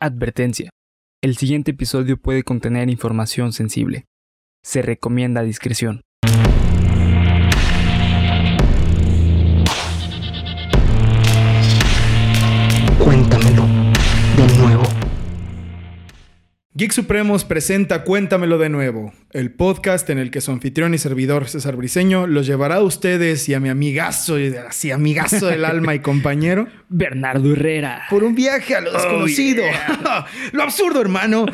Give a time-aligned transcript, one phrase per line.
[0.00, 0.70] Advertencia.
[1.20, 4.04] El siguiente episodio puede contener información sensible.
[4.62, 6.02] Se recomienda discreción.
[13.00, 13.66] Cuéntamelo
[14.36, 14.84] de nuevo.
[16.74, 21.48] Geek Supremos presenta Cuéntamelo de nuevo, el podcast en el que su anfitrión y servidor
[21.48, 25.94] César Briseño los llevará a ustedes y a mi amigazo, y así amigazo del alma
[25.94, 28.04] y compañero, Bernardo Herrera.
[28.08, 29.64] por un viaje a lo desconocido,
[30.52, 31.44] lo absurdo, hermano,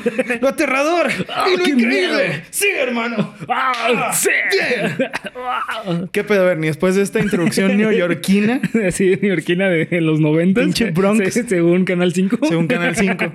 [0.40, 1.10] lo aterrador
[1.52, 2.28] y lo increíble.
[2.28, 2.42] miedo.
[2.50, 3.34] Sí, hermano.
[3.48, 4.28] ¡Ah, sí!
[4.52, 6.08] Bien.
[6.12, 6.70] ¿Qué pedo, Bernie?
[6.70, 10.60] Después de esta introducción neoyorquina, Así, neoyorquina de los 90.
[10.60, 11.34] Pinche Bronx.
[11.48, 12.38] según Canal 5.
[12.48, 13.32] según Canal 5.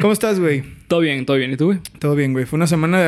[0.00, 0.62] ¿Cómo estás, güey?
[0.88, 1.52] Todo bien, todo bien.
[1.52, 1.78] ¿Y tú, güey?
[2.00, 2.46] Todo bien, güey.
[2.46, 3.06] Fue una semana de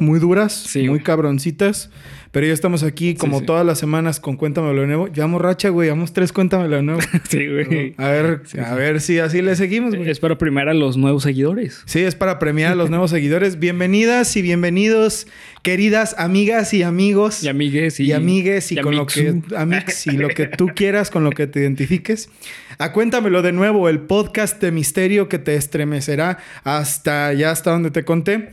[0.00, 1.90] muy duras, Sí, muy cabroncitas.
[2.34, 3.46] Pero ya estamos aquí, como sí.
[3.46, 5.06] todas las semanas, con Cuéntamelo de nuevo.
[5.06, 5.86] Llevamos racha, güey.
[5.86, 7.00] Llevamos tres Cuéntamelo de nuevo.
[7.28, 7.94] Sí, güey.
[7.96, 10.10] A ver, a ver si así le seguimos, güey.
[10.10, 11.84] Es para primar a los nuevos seguidores.
[11.86, 13.58] Sí, es para premiar a los nuevos seguidores.
[13.60, 15.28] Bienvenidas y bienvenidos,
[15.62, 17.44] queridas amigas y amigos.
[17.44, 18.06] Y amigues y...
[18.06, 21.30] y amigues y, y con lo que amix y lo que tú quieras, con lo
[21.30, 22.30] que te identifiques.
[22.78, 27.92] A cuéntamelo de nuevo, el podcast de misterio que te estremecerá hasta ya hasta donde
[27.92, 28.50] te conté.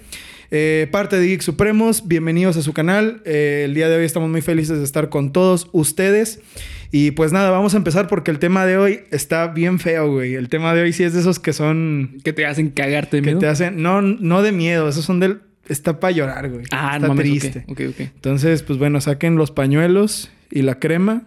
[0.54, 3.22] Eh, parte de Geek Supremos, bienvenidos a su canal.
[3.24, 6.42] Eh, el día de hoy estamos muy felices de estar con todos ustedes.
[6.92, 10.36] Y pues nada, vamos a empezar porque el tema de hoy está bien feo, güey.
[10.36, 13.22] El tema de hoy sí es de esos que son Que te hacen cagarte de
[13.22, 13.40] que miedo.
[13.40, 16.66] te hacen no no de miedo, esos son del está para llorar, güey.
[16.72, 17.64] Ah, está no mames, triste.
[17.70, 17.90] Ok, ok.
[17.92, 18.00] ok.
[18.00, 21.24] Entonces, pues bueno, saquen los pañuelos y la crema,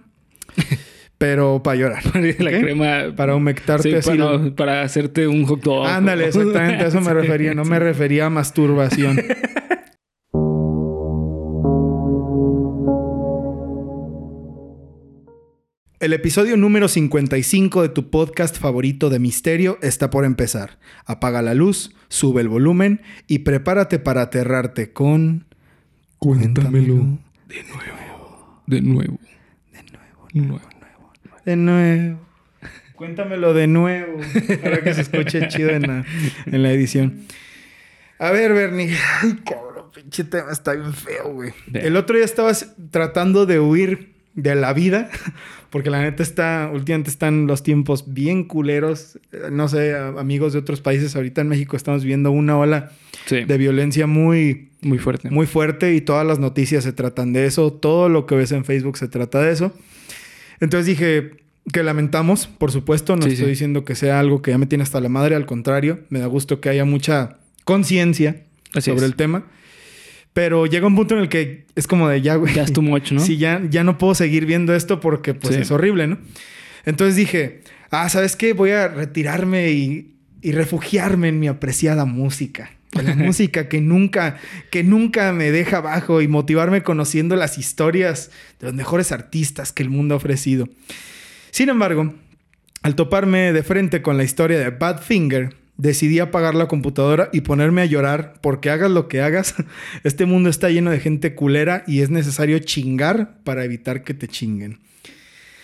[1.25, 2.03] pero para llorar.
[2.39, 3.17] La crema...
[3.17, 4.51] Para humectarte Sí, así.
[4.51, 5.87] para hacerte un hot dog.
[5.87, 7.55] Ándale, exactamente, a eso me refería.
[7.55, 9.19] No me refería a masturbación.
[15.99, 20.79] El episodio número 55 de tu podcast favorito de misterio está por empezar.
[21.07, 25.47] Apaga la luz, sube el volumen y prepárate para aterrarte con...
[26.19, 26.97] Cuéntamelo.
[27.47, 28.59] De nuevo.
[28.67, 29.19] De nuevo.
[29.73, 30.29] De nuevo.
[30.35, 30.74] De nuevo.
[32.95, 34.19] Cuéntamelo de nuevo.
[34.63, 36.05] Para que se escuche chido en la,
[36.47, 37.23] en la edición.
[38.19, 38.97] A ver, Bernie.
[39.23, 41.53] Ay, cabrón, pinche tema está bien feo, güey.
[41.73, 45.11] El otro día estabas tratando de huir de la vida.
[45.71, 46.71] Porque la neta está...
[46.73, 49.19] Últimamente están los tiempos bien culeros.
[49.33, 51.17] Eh, No sé, amigos de otros países.
[51.17, 52.93] Ahorita en México estamos viendo una ola
[53.27, 53.43] Sí.
[53.45, 55.31] de violencia muy Muy fuerte.
[55.31, 58.65] muy fuerte y todas las noticias se tratan de eso, todo lo que ves en
[58.67, 59.73] Facebook se trata de eso.
[60.65, 61.33] Entonces dije
[61.73, 63.51] que lamentamos, por supuesto, no Sí, estoy sí.
[63.51, 66.27] diciendo que sea algo que ya me tiene hasta la madre, al contrario, me da
[66.27, 68.43] gusto que haya mucha conciencia
[68.73, 69.03] sobre es.
[69.05, 69.45] el tema.
[70.33, 72.53] Pero llega un punto en el que es como de ya, güey.
[72.55, 73.21] Ya es too much, ¿no?
[73.25, 75.61] Sí, ya, ya no puedo seguir viendo esto porque pues Sí.
[75.63, 76.19] es horrible, ¿no?
[76.85, 78.53] Entonces dije, ah, ¿sabes qué?
[78.53, 82.71] Voy a retirarme y, y refugiarme en mi apreciada música.
[83.03, 84.39] La música que nunca,
[84.71, 89.83] que nunca me deja abajo y motivarme conociendo las historias de los mejores artistas que
[89.83, 90.69] el mundo ha ofrecido.
[91.51, 92.15] Sin embargo,
[92.83, 97.83] al toparme de frente con la historia de Badfinger, decidí apagar la computadora y ponerme
[97.83, 99.55] a llorar porque hagas lo que hagas,
[100.05, 104.29] este mundo está lleno de gente culera y es necesario chingar para evitar que te
[104.29, 104.81] chinguen.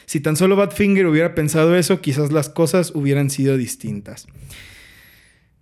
[0.07, 4.27] Si tan solo Badfinger hubiera pensado eso, quizás las cosas hubieran sido distintas.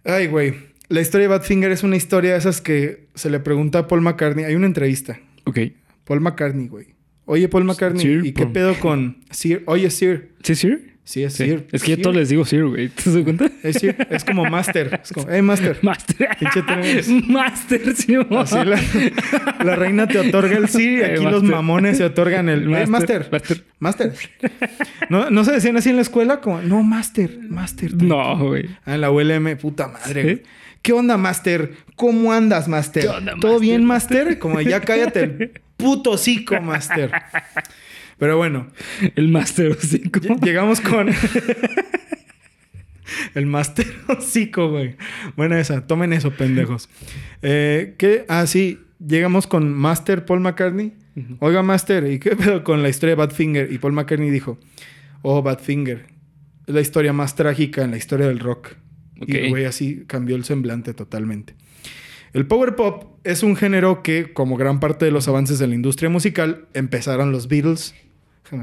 [0.04, 0.67] Ay, güey.
[0.88, 4.00] La historia de Badfinger es una historia de esas que se le pregunta a Paul
[4.00, 4.44] McCartney.
[4.44, 5.20] Hay una entrevista.
[5.44, 5.58] Ok.
[6.04, 6.86] Paul McCartney, güey.
[7.26, 8.52] Oye, Paul McCartney, Sir ¿y qué Paul.
[8.52, 9.62] pedo con Sir?
[9.66, 10.30] Oye, Sir.
[10.42, 10.94] ¿Sí, Sir?
[11.04, 11.44] Sí, es Sí.
[11.44, 11.66] Sir.
[11.72, 12.02] Es que yo Sir.
[12.02, 12.88] todos les digo Sir, güey.
[12.88, 13.50] ¿Te das cuenta?
[13.62, 13.96] Es, Sir.
[14.08, 15.00] Es como Master.
[15.04, 15.78] Es como, hey, Master.
[15.82, 16.28] Master.
[17.28, 18.14] Master, sí.
[18.30, 18.80] Así la,
[19.64, 23.28] la reina te otorga el sí, Eh, aquí los mamones se otorgan el "Eh, master.
[23.30, 23.64] Master.
[23.78, 24.12] Master.
[25.10, 26.40] ¿No, ¿No se decían así en la escuela?
[26.40, 27.92] Como, no, Master, Master.
[28.02, 28.66] No, güey.
[28.86, 30.22] Ah, en la ULM, puta madre.
[30.22, 30.28] ¿Sí?
[30.28, 30.42] güey.
[30.82, 31.72] ¿Qué onda, Master?
[31.96, 33.02] ¿Cómo andas, Master?
[33.02, 33.60] ¿Qué onda, ¿Todo Master?
[33.60, 34.38] bien, Master?
[34.38, 37.10] Como ya cállate el puto hocico, Master.
[38.18, 38.68] Pero bueno,
[39.16, 40.20] El Master 5.
[40.20, 41.08] ll- llegamos con...
[43.34, 44.96] el Master hocico, güey.
[45.36, 45.86] Bueno, esa.
[45.86, 46.88] Tomen eso, pendejos.
[47.42, 48.24] Eh, ¿Qué?
[48.28, 48.80] Ah, sí.
[49.06, 50.94] Llegamos con Master Paul McCartney.
[51.40, 53.72] Oiga, Master, ¿y qué pedo con la historia de Badfinger?
[53.72, 54.58] Y Paul McCartney dijo,
[55.22, 56.06] oh, Badfinger,
[56.66, 58.74] es la historia más trágica en la historia del rock.
[59.26, 61.54] Y el güey así cambió el semblante totalmente.
[62.32, 65.74] El power pop es un género que, como gran parte de los avances de la
[65.74, 67.94] industria musical, empezaron los Beatles.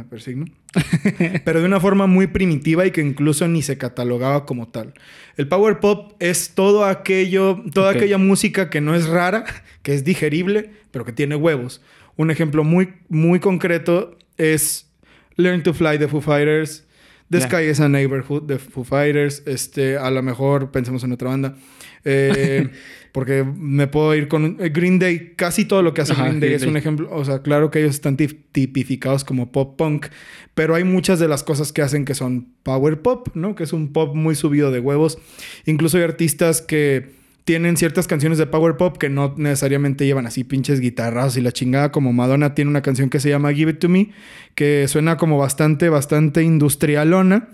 [0.09, 0.45] Persigno.
[1.45, 4.93] pero de una forma muy primitiva y que incluso ni se catalogaba como tal.
[5.37, 9.45] El power pop es todo aquello, toda aquella música que no es rara,
[9.83, 11.81] que es digerible, pero que tiene huevos.
[12.15, 14.89] Un ejemplo muy, muy concreto es
[15.35, 16.84] Learn to Fly de Foo Fighters,
[17.31, 17.47] The Ya.
[17.47, 19.41] Sky is a Neighborhood de Foo Fighters.
[19.47, 21.55] Este, a lo mejor pensemos en otra banda.
[22.03, 22.69] Eh,
[23.11, 25.33] porque me puedo ir con eh, Green Day.
[25.35, 27.09] Casi todo lo que hace Ajá, Green Day Green es un ejemplo.
[27.11, 30.07] O sea, claro que ellos están tip- tipificados como pop punk.
[30.53, 33.55] Pero hay muchas de las cosas que hacen que son power pop, ¿no?
[33.55, 35.17] Que es un pop muy subido de huevos.
[35.65, 37.09] Incluso hay artistas que
[37.45, 41.51] tienen ciertas canciones de power pop que no necesariamente llevan así pinches guitarras y la
[41.51, 41.91] chingada.
[41.91, 44.09] Como Madonna tiene una canción que se llama Give It To Me,
[44.55, 47.49] que suena como bastante, bastante industrialona.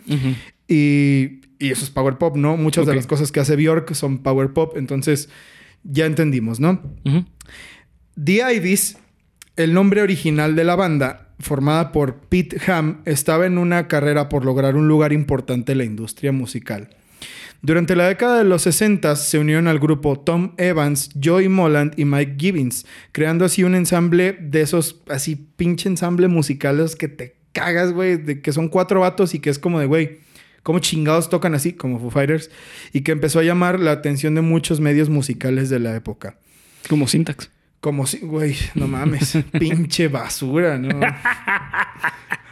[0.67, 2.55] Y, y eso es power pop, ¿no?
[2.55, 4.77] Muchas de las cosas que hace Bjork son power pop.
[4.77, 5.27] Entonces,
[5.83, 6.81] ya entendimos, ¿no?
[8.23, 8.97] The Ivies,
[9.57, 14.45] el nombre original de la banda, formada por Pete Ham, estaba en una carrera por
[14.45, 16.95] lograr un lugar importante en la industria musical.
[17.61, 22.05] Durante la década de los 60 se unieron al grupo Tom Evans, Joey Molland y
[22.05, 27.93] Mike Gibbons, creando así un ensamble de esos, así pinche ensamble musicales que te cagas,
[27.93, 30.19] güey, de que son cuatro vatos y que es como de, güey,
[30.63, 31.73] ¿cómo chingados tocan así?
[31.73, 32.49] Como Foo Fighters,
[32.93, 36.37] y que empezó a llamar la atención de muchos medios musicales de la época.
[36.89, 37.51] Como Syntax.
[37.81, 40.99] Como si, güey, no mames, pinche basura, ¿no?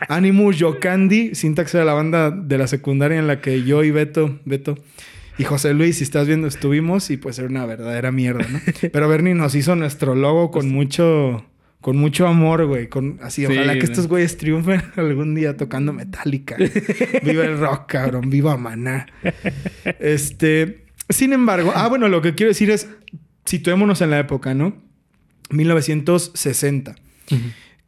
[0.09, 4.39] Animus Yocandi, Syntax era la banda de la secundaria en la que yo y Beto,
[4.45, 4.75] Beto
[5.39, 8.59] y José Luis, si estás viendo, estuvimos y pues era una verdadera mierda, ¿no?
[8.91, 11.45] Pero Bernie nos hizo nuestro logo con mucho,
[11.79, 15.93] con mucho amor, güey, con así, Sí, ojalá que estos güeyes triunfen algún día tocando
[15.93, 16.57] Metallica.
[17.23, 19.07] Viva el rock, cabrón, viva Maná.
[19.99, 22.89] Este, sin embargo, ah, bueno, lo que quiero decir es,
[23.45, 24.88] situémonos en la época, ¿no?
[25.50, 26.96] 1960.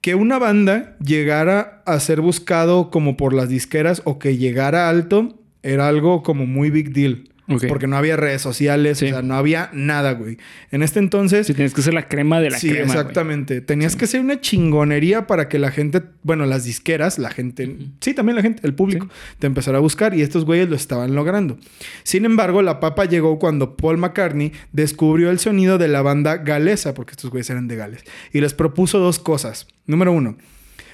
[0.01, 5.37] Que una banda llegara a ser buscado como por las disqueras o que llegara alto
[5.63, 7.29] era algo como muy big deal.
[7.67, 9.05] Porque no había redes sociales, Sí.
[9.07, 10.37] o sea, no había nada, güey.
[10.71, 11.47] En este entonces...
[11.47, 12.85] Sí, tienes que ser la crema de la sí, crema.
[12.85, 12.97] güey.
[12.97, 13.61] exactamente.
[13.61, 18.13] Tenías que ser una chingonería para que la gente, bueno, las disqueras, la gente, sí,
[18.13, 19.07] también la gente, el público,
[19.39, 21.57] te empezara a buscar y estos güeyes lo estaban logrando.
[22.03, 26.93] Sin embargo, la papa llegó cuando Paul McCartney descubrió el sonido de la banda galesa,
[26.93, 28.03] porque estos güeyes eran de Gales,
[28.33, 29.67] y les propuso dos cosas.
[29.85, 30.37] Número uno,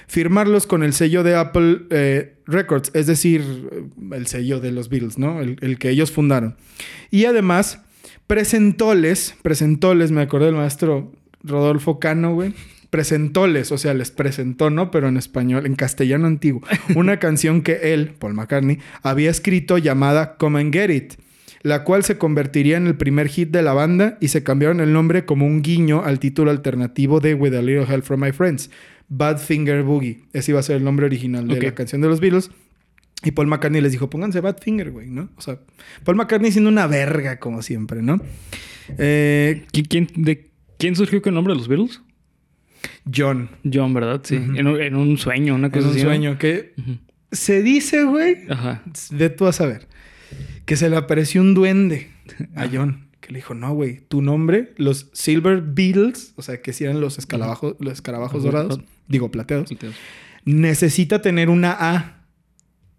[0.08, 3.44] firmarlos con el sello de Apple eh, Records, es decir,
[4.10, 5.40] el sello de los Beatles, ¿no?
[5.40, 6.56] El, el que ellos fundaron.
[7.10, 7.82] Y además,
[8.26, 11.12] presentóles, presentóles, me acordé del maestro
[11.44, 12.54] Rodolfo Cano, güey.
[12.90, 14.90] Presentóles, o sea, les presentó, ¿no?
[14.90, 16.62] Pero en español, en castellano antiguo,
[16.96, 21.12] una canción que él, Paul McCartney, había escrito llamada Come and Get It,
[21.62, 24.94] la cual se convertiría en el primer hit de la banda y se cambiaron el
[24.94, 28.70] nombre como un guiño al título alternativo de With a Little Help from My Friends,
[29.08, 30.22] Badfinger Boogie.
[30.32, 32.50] Ese iba a ser el nombre original de la canción de los Beatles.
[33.24, 35.28] Y Paul McCartney les dijo, pónganse Badfinger, güey, ¿no?
[35.36, 35.58] O sea,
[36.04, 38.20] Paul McCartney siendo una verga, como siempre, ¿no?
[38.96, 42.00] Eh, ¿Qui- ¿Quién, de, ¿Quién surgió con el nombre de los Beatles?
[43.12, 43.50] John.
[43.70, 44.20] John, ¿verdad?
[44.24, 44.36] Sí.
[44.36, 46.02] En, un, en un sueño, una cosa un así.
[46.02, 46.08] ¿no?
[46.08, 46.74] sueño que
[47.32, 48.82] se dice, güey, Ajá.
[49.10, 49.88] ve tú a saber,
[50.64, 52.10] que se le apareció un duende
[52.54, 53.08] a John.
[53.20, 57.00] Que le dijo, no, güey, tu nombre, los Silver Beatles, o sea, que si eran
[57.00, 59.70] los escarabajos, los escarabajos dorados, digo, plateados,
[60.44, 62.14] necesita tener una A.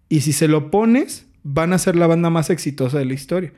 [0.10, 3.54] Y si se lo pones, van a ser la banda más exitosa de la historia.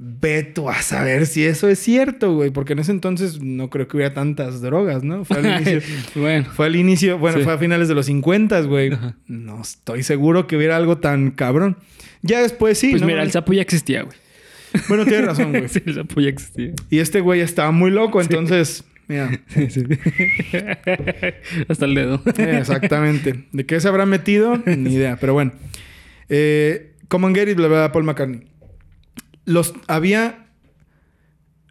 [0.00, 2.50] Ve tú a saber si eso es cierto, güey.
[2.50, 5.24] Porque en ese entonces no creo que hubiera tantas drogas, ¿no?
[5.24, 5.80] Fue al inicio.
[6.14, 6.44] bueno.
[6.54, 7.44] fue al inicio, bueno, Sí.
[7.44, 8.92] fue a finales de los 50, güey.
[8.92, 9.16] Ajá.
[9.26, 11.78] No estoy seguro que hubiera algo tan cabrón.
[12.22, 13.08] Ya después sí, Pues ¿no?
[13.08, 14.16] mira, el sapo ya existía, güey.
[14.88, 15.68] Bueno, tienes razón, güey.
[15.68, 16.72] sí, el sapo ya existía.
[16.90, 19.40] Y este güey estaba muy loco, entonces, mira.
[19.48, 19.82] Sí, sí.
[21.68, 22.22] Hasta el dedo.
[22.36, 23.46] Exactamente.
[23.52, 24.56] ¿De qué se habrá metido?
[24.66, 25.16] Ni idea.
[25.20, 25.52] Pero bueno.
[26.28, 28.46] Eh, Common Get It, la verdad, Paul McCartney.
[29.44, 30.46] Los había,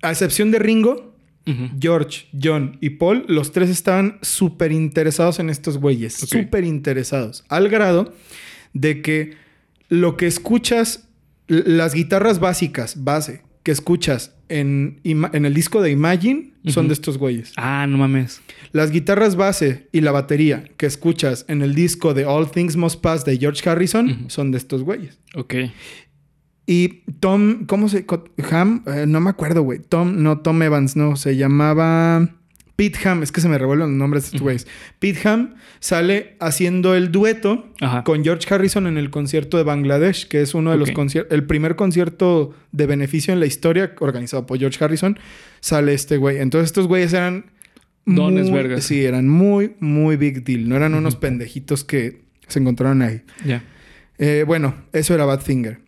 [0.02, 1.08] a excepción de Ringo.
[1.80, 6.14] George, John y Paul, los tres estaban súper interesados en estos güeyes.
[6.14, 7.46] Súper interesados.
[7.48, 8.14] Al grado
[8.74, 9.38] de que
[9.88, 11.08] lo que escuchas,
[11.48, 17.18] las guitarras básicas, base, que escuchas en, en el disco de Imagine, son de estos
[17.18, 17.52] güeyes.
[17.58, 18.40] Ah, no mames.
[18.72, 23.02] Las guitarras base y la batería que escuchas en el disco de All Things Must
[23.02, 25.20] Pass de George Harrison son de estos güeyes.
[25.36, 25.56] Ok.
[26.66, 28.06] Y Tom, ¿cómo se?
[28.50, 29.80] Ham, Eh, no me acuerdo, güey.
[29.80, 32.30] Tom, no, Tom Evans, no, se llamaba
[32.78, 34.68] Pete Ham, es que se me revuelven los nombres de estos güeyes.
[35.00, 38.04] Pete Ham sale haciendo el dueto Ajá.
[38.04, 41.44] con George Harrison en el concierto de Bangladesh, que es uno de los conciertos, el
[41.44, 45.18] primer concierto de beneficio en la historia organizado por George Harrison,
[45.60, 46.38] sale este güey.
[46.38, 47.48] Entonces estos güeyes eran...
[48.06, 48.86] Dones vergas.
[48.86, 50.70] Sí, eran muy, muy big deal.
[50.70, 53.24] No eran unos pendejitos que se encontraron ahí.
[53.44, 53.64] Ya.
[54.18, 55.80] Eh, bueno, eso era Badfinger.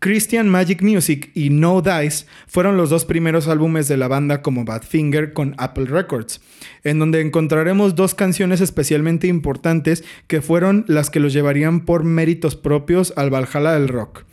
[0.00, 4.64] Christian Magic Music y No Dice fueron los dos primeros álbumes de la banda como
[4.64, 6.40] Badfinger con Apple Records,
[6.84, 12.54] en donde encontraremos dos canciones especialmente importantes que fueron las que los llevarían por méritos
[12.54, 14.24] propios al Valhalla del rock.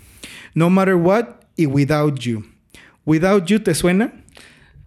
[0.54, 2.46] No Matter What y Without You.
[3.06, 4.14] Without You, ¿te suena?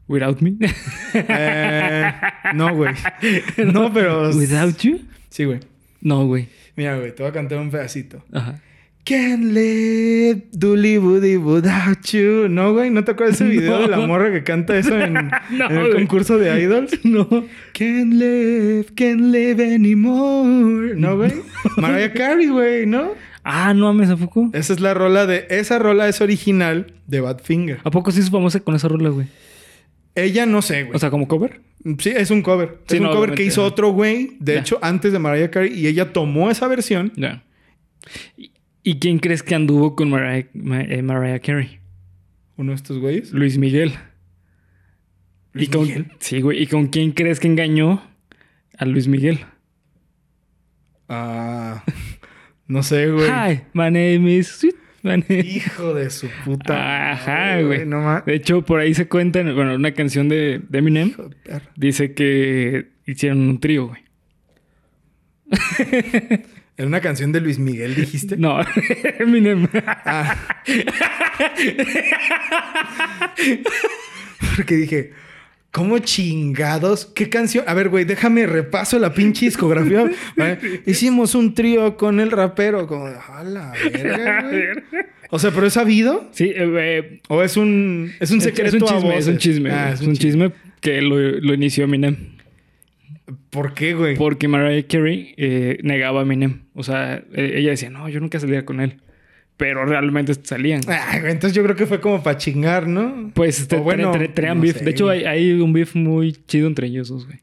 [0.07, 0.55] Without me.
[1.15, 2.13] Eh,
[2.55, 2.95] no, güey.
[3.73, 4.31] No, pero...
[4.31, 5.01] Without you?
[5.29, 5.61] Sí, güey.
[6.01, 6.49] No, güey.
[6.77, 8.25] Mira, güey, te voy a cantar un pedacito.
[8.33, 8.61] Ajá.
[9.09, 12.47] Can't live, dooley woody without you.
[12.51, 13.83] No, güey, ¿no te acuerdas ese video No.
[13.83, 15.15] de la morra que canta eso en,
[15.51, 16.93] No, en el concurso de idols?
[17.05, 17.27] No.
[17.73, 20.95] Can't live, can't live anymore.
[20.97, 21.33] No, güey.
[21.79, 23.13] Mariah Carey, güey, ¿no?
[23.45, 24.51] Ah, no mames, ¿a poco?
[24.53, 25.47] Esa es la rola de.
[25.49, 27.79] Esa rola es original de Badfinger.
[27.85, 29.27] ¿A poco sí es famosa con esa rola, güey?
[30.17, 30.97] Ella no sé, güey.
[30.97, 31.61] O sea, como cover.
[31.99, 32.81] sí, es un cover.
[32.89, 35.87] Sí, es un cover que hizo otro güey, de hecho, antes de Mariah Carey, y
[35.87, 37.11] ella tomó esa versión.
[37.17, 37.43] Ya.
[38.37, 38.51] ¿Y-
[38.91, 41.79] ¿Y quién crees que anduvo con Mariah, eh, Mariah Carey?
[42.57, 43.33] Uno de estos güeyes.
[43.33, 43.93] Luis Miguel.
[45.53, 46.07] Luis ¿Y con, Miguel.
[46.21, 46.63] Sí, güey.
[46.63, 48.03] ¿Y con quién crees que engañó
[48.79, 49.41] a Luis Miguel?
[51.09, 51.85] Ah.
[52.67, 53.27] No sé, güey.
[53.31, 54.49] Hi, my name is...
[54.49, 54.75] Sweet.
[55.03, 57.13] My name- Hijo de su puta.
[57.13, 57.87] Ajá, güey.
[57.87, 61.13] No ma- De hecho, por ahí se cuenta, en- bueno, una canción de, de Eminem
[61.77, 64.03] dice que hicieron un trío, güey.
[66.79, 68.37] Era una canción de Luis Miguel, dijiste.
[68.37, 68.61] No,
[69.19, 69.67] Eminem.
[69.75, 70.37] Ah.
[74.57, 75.11] Porque dije,
[75.73, 77.07] ¿cómo chingados?
[77.07, 77.65] ¿Qué canción?
[77.67, 80.09] A ver, güey, déjame repaso la pinche discografía.
[80.37, 80.59] Vale.
[80.87, 82.87] Hicimos un trío con el rapero.
[82.87, 84.65] Como, a la verga, güey.
[85.31, 86.29] O sea, ¿pero es sabido?
[86.33, 89.39] Sí, eh, ¿O es un, es un secreto es un a chisme, es un voces?
[89.43, 89.71] chisme.
[89.71, 92.38] Ah, es un chisme que lo, lo inició Eminem.
[93.51, 94.17] ¿Por qué, güey?
[94.17, 96.61] Porque Mariah Carey eh, negaba a Eminem.
[96.75, 98.99] O sea, eh, ella decía, no, yo nunca salía con él.
[99.57, 100.83] Pero realmente salían.
[100.83, 100.99] Güey,
[101.33, 103.33] entonces yo creo que fue como para chingar, ¿no?
[103.35, 104.79] Pues este, bueno, no beef.
[104.79, 107.39] sé, de hecho, hay, hay un beef muy chido entre ellos dos, güey.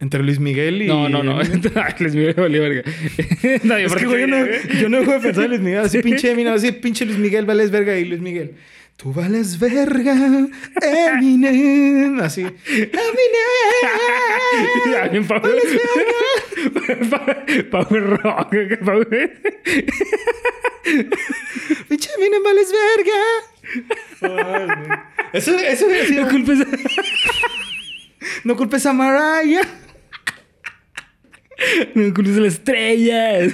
[0.00, 0.86] Entre Luis Miguel y...
[0.86, 1.40] No, no, no.
[1.40, 2.82] Les me valió verga.
[3.42, 4.46] Es que, güey, yo no,
[4.80, 5.80] yo no de pensar en Luis Miguel.
[5.80, 7.98] Así pinche Eminem, así pinche Luis Miguel, vales verga.
[7.98, 8.54] Y Luis Miguel,
[8.98, 10.14] tú vales verga,
[10.82, 12.18] Eminem.
[12.20, 12.92] Así, Eminem.
[15.12, 15.52] bien power,
[17.70, 18.54] power rock.
[18.84, 19.06] Power.
[21.88, 23.20] Pinche Eminem, vales verga.
[25.32, 26.66] Eso, eso hubiera sido- No culpes a-
[28.44, 29.62] No culpes a Mariah.
[31.94, 33.52] no culpes a las estrellas.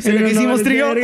[0.00, 0.86] Se le No, que hicimos vales trío.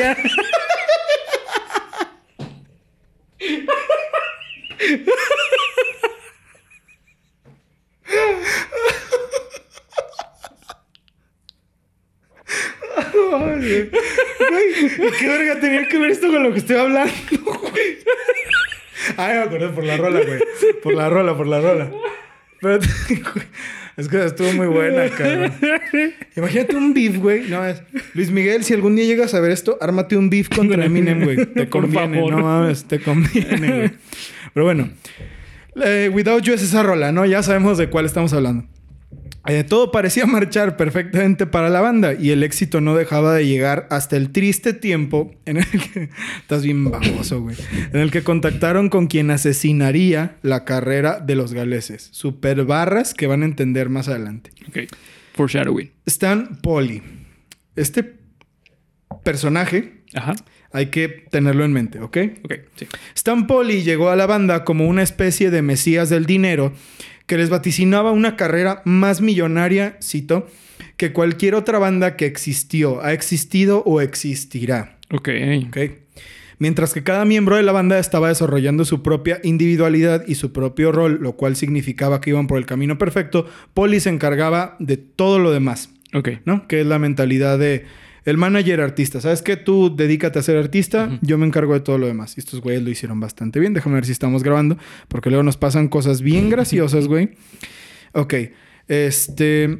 [13.59, 13.91] güey,
[15.19, 17.13] ¿Qué verga tenía que ver esto con lo que estoy hablando,
[17.45, 17.99] güey?
[19.17, 20.41] Ay, me acordé por la rola, güey.
[20.83, 21.91] Por la rola, por la rola.
[22.61, 22.79] Pero,
[23.97, 25.53] es que estuvo muy buena, cabrón.
[26.37, 27.49] Imagínate un beef, güey.
[27.49, 27.83] No, es...
[28.17, 31.37] Luis Miguel, si algún día llegas a ver esto, ármate un beef contra Eminem, güey.
[31.55, 33.91] Te conviene, no mames, te conviene, güey.
[34.55, 34.89] Pero bueno.
[35.85, 37.27] eh, Without You es esa rola, ¿no?
[37.27, 38.67] Ya sabemos de cuál estamos hablando.
[39.49, 43.87] Eh, todo parecía marchar perfectamente para la banda y el éxito no dejaba de llegar
[43.91, 46.09] hasta el triste tiempo en el que...
[46.41, 47.57] Estás bien baboso, güey.
[47.93, 52.09] En el que contactaron con quien asesinaría la carrera de los galeses.
[52.13, 54.51] Super barras que van a entender más adelante.
[54.69, 54.91] Ok.
[55.35, 55.91] Foreshadowing.
[56.07, 57.03] Stan Polly.
[57.77, 58.17] Este
[59.23, 60.35] personaje Ajá.
[60.73, 62.17] hay que tenerlo en mente, ¿ok?
[62.45, 62.87] Ok, sí.
[63.15, 66.73] Stan Polly llegó a la banda como una especie de mesías del dinero
[67.27, 70.47] que les vaticinaba una carrera más millonaria, cito,
[70.97, 74.99] que cualquier otra banda que existió, ha existido o existirá.
[75.11, 75.29] Ok.
[75.69, 75.79] ¿ok?
[76.59, 80.91] Mientras que cada miembro de la banda estaba desarrollando su propia individualidad y su propio
[80.91, 85.39] rol, lo cual significaba que iban por el camino perfecto, Polly se encargaba de todo
[85.39, 85.91] lo demás.
[86.17, 86.31] Ok.
[86.45, 86.67] ¿no?
[86.67, 87.85] Que es la mentalidad de
[88.25, 89.21] el manager artista.
[89.21, 89.57] ¿Sabes qué?
[89.57, 92.37] Tú dedícate a ser artista, yo me encargo de todo lo demás.
[92.37, 93.73] Y estos güeyes lo hicieron bastante bien.
[93.73, 94.77] Déjame ver si estamos grabando,
[95.09, 97.31] porque luego nos pasan cosas bien graciosas, güey.
[98.13, 98.35] Ok.
[98.89, 99.79] Este.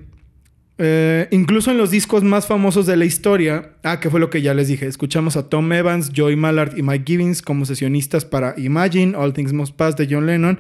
[0.79, 4.43] eh, incluso en los discos más famosos de la historia, ah, que fue lo que
[4.43, 8.55] ya les dije, escuchamos a Tom Evans, Joey Mallard y Mike Gibbons como sesionistas para
[8.59, 10.59] Imagine, All Things Must Pass de John Lennon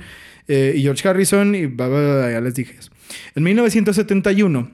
[0.49, 2.90] eh, y George Harrison, y bla, bla, bla, ya les dije eso.
[3.35, 4.71] En 1971,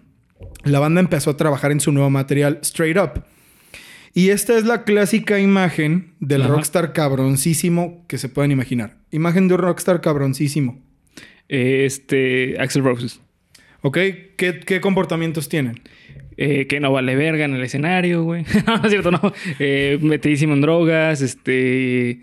[0.65, 3.25] la banda empezó a trabajar en su nuevo material, Straight Up.
[4.15, 6.51] Y esta es la clásica imagen del Ajá.
[6.53, 8.99] rockstar cabroncísimo que se pueden imaginar.
[9.11, 10.83] Imagen de un rockstar cabroncísimo.
[11.49, 12.57] Eh, Este.
[12.61, 13.21] Axel Roses.
[13.81, 13.97] ¿Ok?
[14.37, 15.81] ¿Qué, qué comportamientos tienen?
[16.39, 18.45] eh, que no vale verga en el escenario, güey.
[18.67, 19.21] no, no es cierto, no.
[19.59, 22.21] Eh, metidísimo en drogas, este.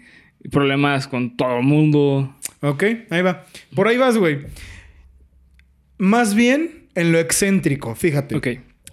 [0.51, 2.35] Problemas con todo el mundo.
[2.61, 3.45] Ok, ahí va.
[3.75, 4.39] Por ahí vas, güey.
[5.97, 8.35] Más bien en lo excéntrico, fíjate.
[8.35, 8.47] Ok.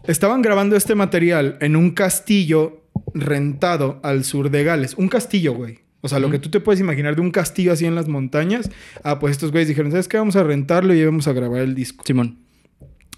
[0.07, 2.85] Estaban grabando este material en un castillo
[3.15, 4.95] rentado al sur de Gales.
[4.95, 5.81] Un castillo, güey.
[6.01, 8.71] O sea, lo que tú te puedes imaginar de un castillo así en las montañas.
[9.03, 10.19] Ah, pues estos güeyes dijeron, ¿sabes qué?
[10.19, 12.05] Vamos a rentarlo y vamos a grabar el disco.
[12.07, 12.39] Simón.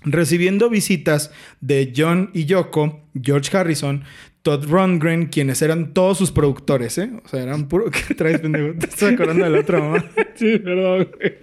[0.04, 4.04] Recibiendo visitas de John y Yoko, George Harrison,
[4.42, 7.10] Todd Rundgren, quienes eran todos sus productores, ¿eh?
[7.22, 7.90] O sea, eran puro...
[8.08, 8.78] ¿Qué traes, pendejo?
[8.78, 10.04] Te estás acordando de la otra mamá.
[10.36, 11.38] Sí, perdón, güey.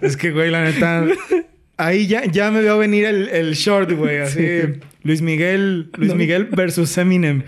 [0.00, 1.04] Es que, güey, la neta...
[1.78, 4.18] Ahí ya, ya me veo venir el, el short, güey.
[4.22, 4.42] Así,
[5.02, 5.90] Luis Miguel...
[5.96, 7.44] Luis Miguel versus Eminem.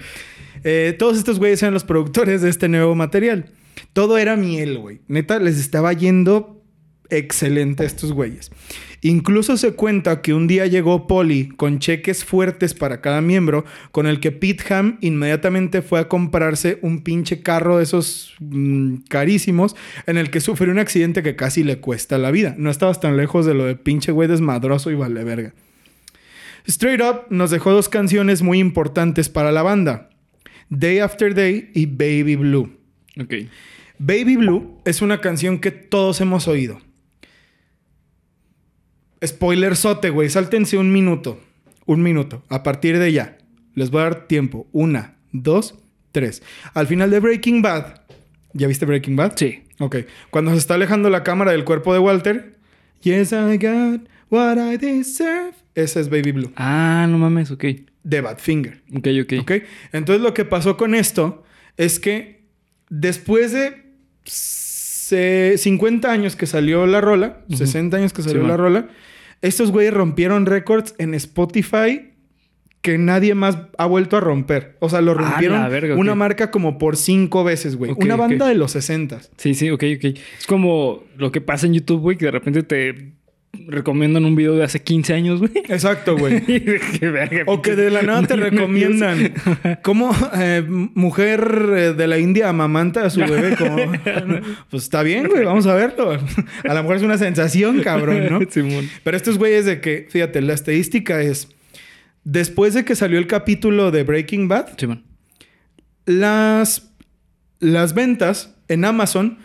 [0.64, 3.46] Eh, todos estos güeyes eran los productores de este nuevo material.
[3.92, 5.00] Todo era miel, güey.
[5.08, 6.62] Neta, les estaba yendo
[7.08, 8.50] excelente a estos güeyes.
[9.02, 14.07] Incluso se cuenta que un día llegó Polly con cheques fuertes para cada miembro, con
[14.07, 19.75] el que Pete Ham inmediatamente fue a comprarse un pinche carro de esos mm, carísimos,
[20.07, 22.54] en el que sufrió un accidente que casi le cuesta la vida.
[22.59, 25.54] No estabas tan lejos de lo de pinche güey desmadroso y vale verga.
[26.66, 30.11] Straight Up nos dejó dos canciones muy importantes para la banda.
[30.69, 32.76] Day After Day y Baby Blue.
[33.19, 33.35] Ok.
[33.99, 36.80] Baby Blue es una canción que todos hemos oído.
[39.25, 40.29] Spoiler sote, güey.
[40.31, 41.41] Sáltense un minuto.
[41.87, 42.43] Un minuto.
[42.49, 43.39] A partir de ya.
[43.75, 44.67] Les voy a dar tiempo.
[44.73, 45.75] Una, dos,
[46.12, 46.43] tres.
[46.75, 48.03] Al final de Breaking Bad.
[48.53, 49.35] ¿Ya viste Breaking Bad?
[49.37, 49.65] Sí.
[49.79, 49.97] Ok.
[50.31, 52.59] Cuando se está alejando la cámara del cuerpo de Walter.
[53.03, 55.55] Yes, I got what I deserve.
[55.75, 56.53] Ese es Baby Blue.
[56.57, 57.65] Ah, no mames, ok.
[58.03, 58.83] De Badfinger.
[58.95, 59.33] Ok, ok.
[59.41, 59.53] ¿Ok?
[59.93, 61.45] Entonces lo que pasó con esto
[61.77, 62.45] es que
[62.89, 63.85] después de
[65.11, 68.59] se- 50 años que salió la rola, 60 años que salió Sí, la man.
[68.59, 68.88] rola,
[69.43, 72.07] estos güeyes rompieron récords en Spotify
[72.83, 74.76] que nadie más ha vuelto a romper.
[74.81, 77.93] O sea, lo rompieron verga, una marca como por cinco veces, güey.
[77.97, 79.21] Una banda de los 60.
[79.37, 80.05] Sí, sí, ok, ok.
[80.38, 83.12] Es como lo que pasa en YouTube, güey, que de repente te
[83.52, 85.52] recomiendan un video de hace 15 años, güey.
[85.69, 86.42] Exacto, güey.
[87.47, 89.33] O que de la nada te recomiendan
[89.83, 93.57] cómo eh, mujer eh, de la India amamanta a su bebé.
[93.59, 93.76] Como,
[94.71, 96.12] pues está bien, güey, vamos a verlo.
[96.12, 98.41] A lo mejor es una sensación, cabrón, ¿no?
[98.49, 98.89] Simón.
[99.02, 101.49] Pero estos güeyes de que, fíjate, la estadística es,
[102.25, 105.04] después de que salió el capítulo de Breaking Bad, Simón.
[106.06, 106.93] las,
[107.58, 109.39] las ventas en Amazon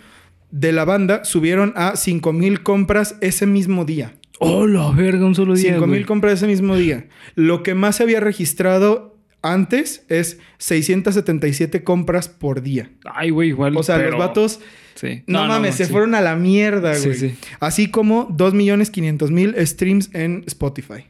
[0.57, 4.15] de la banda subieron a 5.000 compras ese mismo día.
[4.39, 5.73] Oh, la verga, un solo día.
[5.73, 5.91] 5 güey.
[5.99, 7.07] mil compras ese mismo día.
[7.35, 12.89] Lo que más se había registrado antes es 677 compras por día.
[13.05, 13.75] Ay, güey, igual.
[13.77, 14.59] O sea, pero- los vatos,
[14.95, 15.23] Sí.
[15.27, 15.91] no, mames, no, se sí.
[15.91, 17.13] fueron a la mierda, güey.
[17.15, 17.35] sí.
[17.59, 21.05] Así como 2.500.000 streams en Spotify.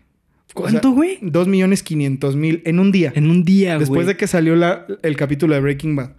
[0.55, 1.19] ¿Cuánto, güey?
[1.21, 3.11] 2.500.000 en un día.
[3.15, 3.79] En un día, güey.
[3.81, 6.11] Después de que salió la- el capítulo de Breaking Bad.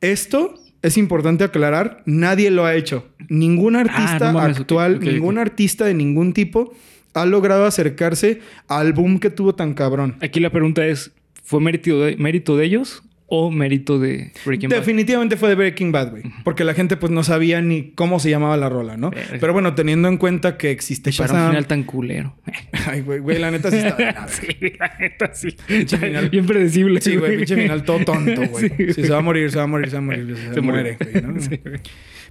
[0.00, 3.06] Esto es importante aclarar, nadie lo ha hecho.
[3.28, 6.74] Ningún artista Ah, no mames, ok, actual, ningún artista de ningún tipo
[7.14, 10.16] ha logrado acercarse al boom que tuvo tan cabrón.
[10.20, 11.10] Aquí la pregunta es:
[11.42, 14.78] ¿fue mérito de, mérito de ellos o mérito de Breaking Bad?
[14.78, 16.22] Definitivamente fue de Breaking Bad, güey.
[16.44, 19.10] Porque la gente pues no sabía ni cómo se llamaba la rola, ¿no?
[19.10, 19.36] Verga.
[19.38, 21.50] Pero bueno, teniendo en cuenta que existe Para un Shazam...
[21.50, 22.36] final tan culero.
[22.86, 23.96] Ay, güey, güey, la neta sí está...
[23.98, 24.28] nada.
[24.28, 24.46] sí,
[24.78, 25.50] la neta sí.
[25.86, 26.30] final.
[26.30, 27.00] Bien predecible.
[27.00, 28.70] Sí, güey, pinche final todo tonto, güey.
[28.94, 30.36] Sí, se va a morir, se va a morir, se va a morir.
[30.36, 31.20] Se, Se muere, murió.
[31.20, 31.40] güey, ¿no?
[31.40, 31.80] Sí, güey.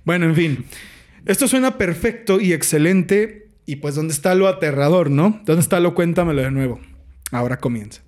[0.04, 0.66] Bueno, en fin.
[1.26, 3.50] Esto suena perfecto y excelente.
[3.66, 5.42] Y pues, ¿dónde está lo aterrador, no?
[5.46, 6.80] ¿Dónde está lo cuéntamelo de nuevo?
[7.32, 8.02] Ahora comienza.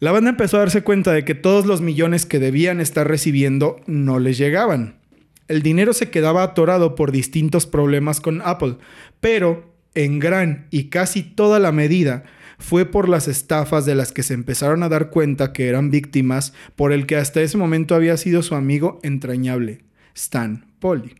[0.00, 3.80] La banda empezó a darse cuenta de que todos los millones que debían estar recibiendo
[3.86, 5.00] no les llegaban.
[5.48, 8.76] El dinero se quedaba atorado por distintos problemas con Apple,
[9.20, 12.24] pero en gran y casi toda la medida
[12.58, 16.52] fue por las estafas de las que se empezaron a dar cuenta que eran víctimas
[16.76, 19.80] por el que hasta ese momento había sido su amigo entrañable,
[20.14, 21.16] Stan Polly.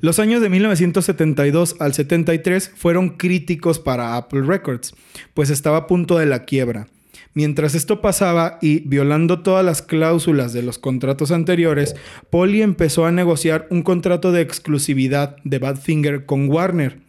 [0.00, 4.94] Los años de 1972 al 73 fueron críticos para Apple Records,
[5.32, 6.88] pues estaba a punto de la quiebra.
[7.34, 11.96] Mientras esto pasaba y violando todas las cláusulas de los contratos anteriores,
[12.30, 17.02] Polly empezó a negociar un contrato de exclusividad de Badfinger con Warner.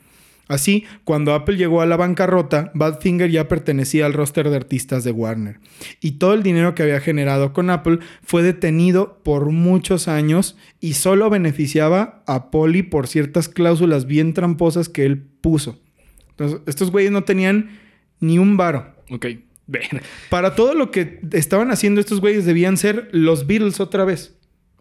[0.48, 5.12] Así, cuando Apple llegó a la bancarrota, Badfinger ya pertenecía al roster de artistas de
[5.12, 5.60] Warner.
[6.02, 10.94] Y todo el dinero que había generado con Apple fue detenido por muchos años y
[10.94, 15.80] solo beneficiaba a Polly por ciertas cláusulas bien tramposas que él puso.
[16.32, 17.80] Entonces, estos güeyes no tenían
[18.20, 18.94] ni un varo.
[19.10, 19.28] Ok.
[20.30, 24.36] Para todo lo que estaban haciendo estos güeyes debían ser los Beatles otra vez.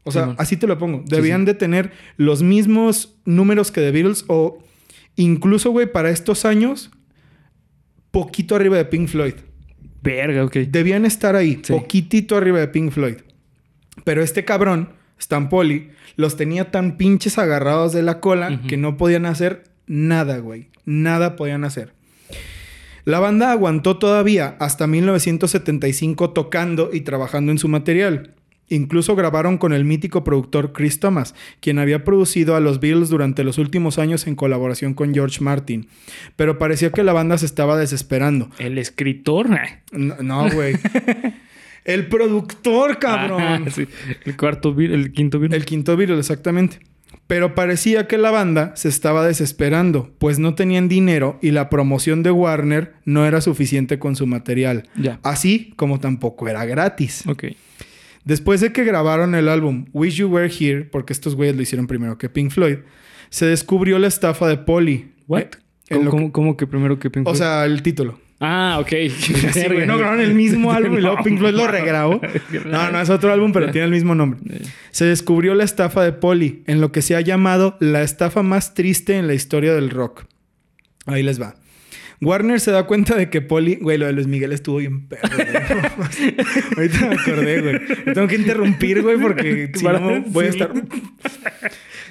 [0.04, 1.02] O sea, así te lo pongo.
[1.06, 4.62] Debían de tener los mismos números que The Beatles o
[5.16, 6.90] incluso, güey, para estos años
[8.10, 9.34] poquito arriba de Pink Floyd.
[10.02, 10.56] Verga, ok.
[10.68, 13.16] Debían estar ahí, poquitito arriba de Pink Floyd.
[14.04, 18.98] Pero este cabrón, Stan Poli, los tenía tan pinches agarrados de la cola que no
[18.98, 20.68] podían hacer nada, güey.
[20.84, 21.94] Nada podían hacer.
[23.04, 28.34] La banda aguantó todavía hasta 1975 tocando y trabajando en su material.
[28.70, 33.44] Incluso grabaron con el mítico productor Chris Thomas, quien había producido a los Beatles durante
[33.44, 35.86] los últimos años en colaboración con George Martin.
[36.36, 38.48] Pero parecía que la banda se estaba desesperando.
[38.58, 39.50] El escritor.
[39.92, 40.76] No, no, güey.
[41.84, 43.42] el productor, cabrón.
[43.42, 43.86] Ah, sí.
[44.24, 45.54] El cuarto el quinto virus.
[45.54, 46.80] El quinto virus, exactamente.
[47.26, 52.22] Pero parecía que la banda se estaba desesperando, pues no tenían dinero y la promoción
[52.22, 54.88] de Warner no era suficiente con su material.
[55.22, 57.24] Así como tampoco era gratis.
[57.26, 57.44] Ok.
[58.24, 61.86] Después de que grabaron el álbum Wish You Were Here, porque estos güeyes lo hicieron
[61.86, 62.78] primero que Pink Floyd,
[63.30, 65.12] se descubrió la estafa de Polly.
[65.26, 65.42] ¿What?
[65.42, 67.38] Eh, ¿Cómo, que- cómo- cómo que primero que Pink o Floyd?
[67.38, 68.18] sea, el título.
[68.46, 68.92] Ah, ok.
[69.54, 72.20] Sí, güey, no grabaron el mismo álbum y luego Pink Floyd lo regrabó.
[72.66, 74.40] No, no, es otro álbum, pero tiene el mismo nombre.
[74.90, 78.74] Se descubrió la estafa de Polly, en lo que se ha llamado la estafa más
[78.74, 80.24] triste en la historia del rock.
[81.06, 81.54] Ahí les va.
[82.20, 85.28] Warner se da cuenta de que Polly, güey, lo de Luis Miguel estuvo bien perro,
[85.36, 86.34] güey.
[86.76, 87.80] Ahorita me acordé, güey.
[88.06, 90.72] Me tengo que interrumpir, güey, porque si no voy a estar.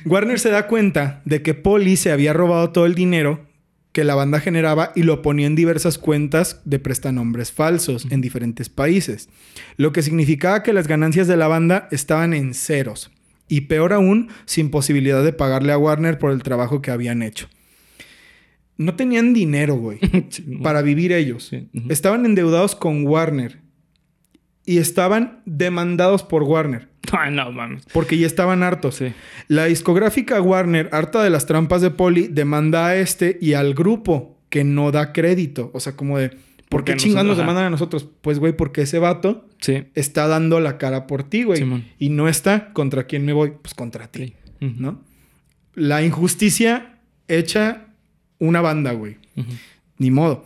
[0.06, 3.53] Warner se da cuenta de que Polly se había robado todo el dinero
[3.94, 8.68] que la banda generaba y lo ponía en diversas cuentas de prestanombres falsos en diferentes
[8.68, 9.30] países,
[9.78, 13.12] lo que significaba que las ganancias de la banda estaban en ceros
[13.48, 17.48] y peor aún, sin posibilidad de pagarle a Warner por el trabajo que habían hecho.
[18.78, 21.48] No tenían dinero, güey, Sí, para vivir ellos.
[21.50, 21.70] Sí.
[21.90, 23.62] Estaban endeudados con Warner
[24.66, 27.86] y estaban demandados por Warner Ay, no mames.
[27.94, 28.96] porque ya estaban hartos.
[28.96, 29.14] Sí.
[29.48, 34.38] La discográfica Warner, harta de las trampas de Polly, demanda a este y al grupo
[34.50, 35.70] que no da crédito.
[35.74, 36.32] O sea, como de,
[36.70, 38.08] ¿por qué chingados nos demandan a nosotros?
[38.22, 39.86] Pues, güey, porque ese vato Sí.
[39.96, 41.60] está dando la cara por ti, güey.
[41.60, 41.86] Simón.
[42.00, 44.76] y no está contra quién me voy, pues contra ti, Sí.
[44.78, 45.02] ¿no?
[45.76, 47.88] La injusticia hecha
[48.40, 49.18] una banda, güey.
[50.04, 50.46] Ni modo.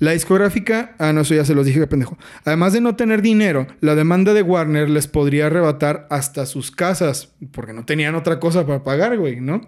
[0.00, 2.18] La discográfica, ah, no, eso ya se los dije, qué pendejo.
[2.44, 7.32] Además de no tener dinero, la demanda de Warner les podría arrebatar hasta sus casas,
[7.52, 9.60] porque no tenían otra cosa para pagar, güey, ¿no?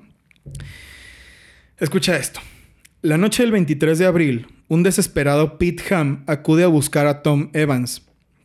[1.79, 2.41] Escucha esto.
[3.01, 7.51] La noche del 23 de abril, un desesperado Pete Ham acude a buscar a Tom
[7.53, 8.03] Evans,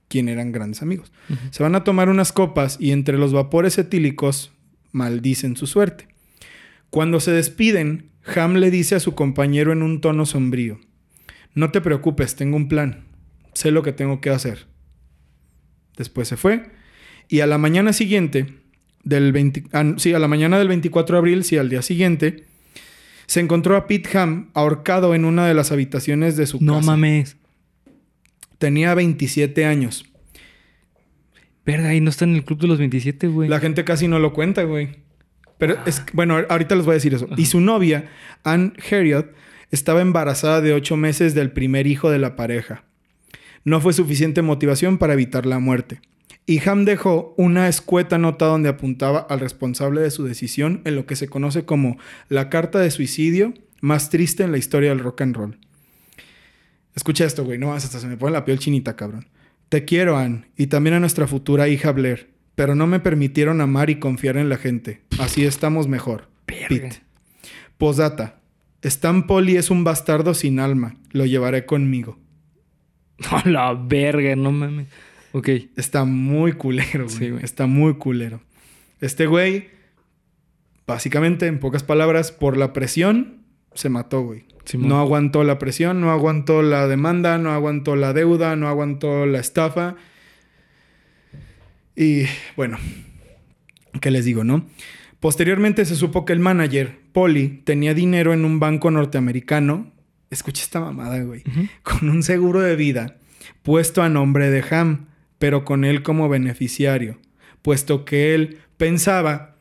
[0.10, 1.12] quien eran grandes amigos.
[1.50, 4.52] Se van a tomar unas copas y entre los vapores etílicos
[4.92, 6.08] maldicen su suerte.
[6.92, 10.80] Cuando se despiden, Ham le dice a su compañero en un tono sombrío,
[11.54, 13.06] No te preocupes, tengo un plan.
[13.54, 14.66] Sé lo que tengo que hacer.
[15.98, 16.72] Después se fue
[17.28, 18.48] y a la mañana siguiente,
[19.04, 22.46] del 20 ah, sí, a la mañana del 24 de abril, sí, al día siguiente,
[23.26, 26.86] se encontró a Pete Ham ahorcado en una de las habitaciones de su No casa.
[26.88, 27.38] mames.
[28.58, 30.06] Tenía 27 años.
[31.66, 33.50] Verga, ahí no está en el club de los 27, güey.
[33.50, 35.03] La gente casi no lo cuenta, güey.
[35.58, 37.28] Pero es bueno, ahorita les voy a decir eso.
[37.38, 38.10] Y su novia,
[38.44, 39.34] Anne Harriot,
[39.72, 42.84] estaba embarazada de ocho meses del primer hijo de la pareja.
[43.64, 46.02] No fue suficiente motivación para evitar la muerte.
[46.46, 51.06] Y Ham dejó una escueta nota donde apuntaba al responsable de su decisión en lo
[51.06, 55.22] que se conoce como la carta de suicidio más triste en la historia del rock
[55.22, 55.58] and roll.
[56.96, 57.58] Escucha esto, güey.
[57.58, 59.28] No hasta se me pone la piel chinita, cabrón.
[59.70, 63.90] Te quiero, Anne, y también a nuestra futura hija Blair, pero no me permitieron amar
[63.90, 65.02] y confiar en la gente.
[65.20, 66.30] Así estamos mejor.
[66.46, 67.02] Pete.
[67.78, 68.40] Postdata.
[68.82, 70.96] Stan Polly es un bastardo sin alma.
[71.12, 72.20] Lo llevaré conmigo.
[73.32, 74.88] A la verga, no mames.
[75.32, 75.50] Ok.
[75.76, 77.18] Está muy culero, güey.
[77.18, 77.44] Sí, güey.
[77.44, 78.42] Está muy culero.
[79.02, 79.70] Este güey,
[80.86, 84.46] básicamente, en pocas palabras, por la presión, se mató, güey.
[84.66, 84.90] Simón.
[84.90, 89.40] No aguantó la presión, no aguantó la demanda, no aguantó la deuda, no aguantó la
[89.40, 89.96] estafa.
[91.96, 92.24] Y
[92.56, 92.78] bueno,
[94.02, 94.66] ¿qué les digo, no?
[95.20, 99.92] Posteriormente se supo que el manager, Polly, tenía dinero en un banco norteamericano.
[100.30, 101.44] Escucha esta mamada, güey.
[101.84, 103.18] Con un seguro de vida
[103.62, 105.08] puesto a nombre de Ham,
[105.40, 107.20] pero con él como beneficiario,
[107.62, 109.56] puesto que él pensaba,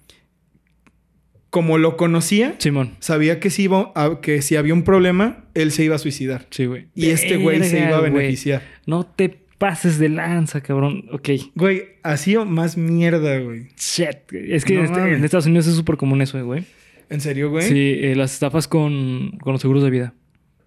[1.51, 2.97] como lo conocía, Simón.
[3.01, 6.47] sabía que si, iba a- que si había un problema, él se iba a suicidar.
[6.51, 6.87] Sí, güey.
[6.95, 8.62] Y este güey se iba a beneficiar.
[8.87, 11.05] No te pases de lanza, cabrón.
[11.12, 11.29] Ok.
[11.55, 13.68] Güey, ha sido más mierda, güey.
[13.79, 14.33] Shit.
[14.33, 16.64] Es que No este- en Estados Unidos es súper común eso, eh, güey.
[17.09, 17.68] ¿En serio, güey?
[17.68, 20.14] Sí, eh, las estafas con, con los seguros de vida.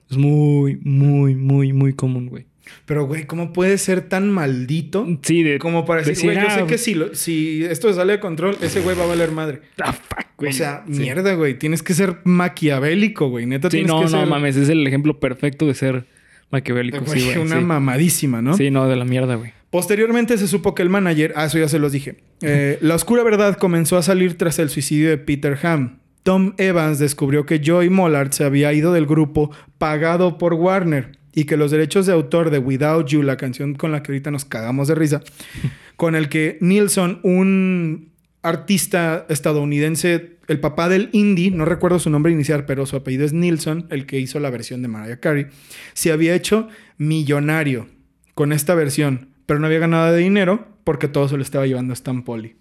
[0.10, 2.46] Es muy, muy, muy, muy común, güey.
[2.86, 5.60] Pero, güey, ¿cómo puede ser tan maldito Sí, de...
[5.60, 8.56] como para decir, güey, yo sé ah, que si, lo- si esto sale de control,
[8.62, 9.60] ese güey va a valer madre?
[9.84, 10.52] Ah, fuck, güey.
[10.52, 11.00] O sea, Sí.
[11.02, 11.60] mierda, güey.
[11.60, 13.46] Tienes que ser maquiavélico, güey.
[13.46, 14.28] Neta, Sí, tienes no, que no ser...
[14.28, 14.56] mames.
[14.56, 16.06] Es el ejemplo perfecto de ser
[16.52, 17.38] Maquiavélico, sí, güey.
[17.38, 17.66] una sí.
[17.66, 18.56] mamadísima, ¿no?
[18.56, 19.54] Sí, no, de la mierda, güey.
[19.70, 22.18] Posteriormente se supo que el manager, ah, eso ya se los dije.
[22.42, 26.00] Eh, la oscura verdad comenzó a salir tras el suicidio de Peter Ham.
[26.24, 31.44] Tom Evans descubrió que Joey Mollard se había ido del grupo pagado por Warner y
[31.44, 34.46] que los derechos de autor de Without You, la canción con la que ahorita nos
[34.46, 35.22] cagamos de risa,
[35.98, 38.15] con el que Nilsson, un
[38.46, 43.34] artista estadounidense, el papá del indie, no recuerdo su nombre inicial, pero su apellido es
[43.34, 45.48] Nilsson, el que hizo la versión de Mariah Carey,
[45.94, 47.88] se había hecho millonario
[48.36, 51.92] con esta versión, pero no había ganado de dinero porque todo se lo estaba llevando
[51.92, 52.56] a Stan Polly.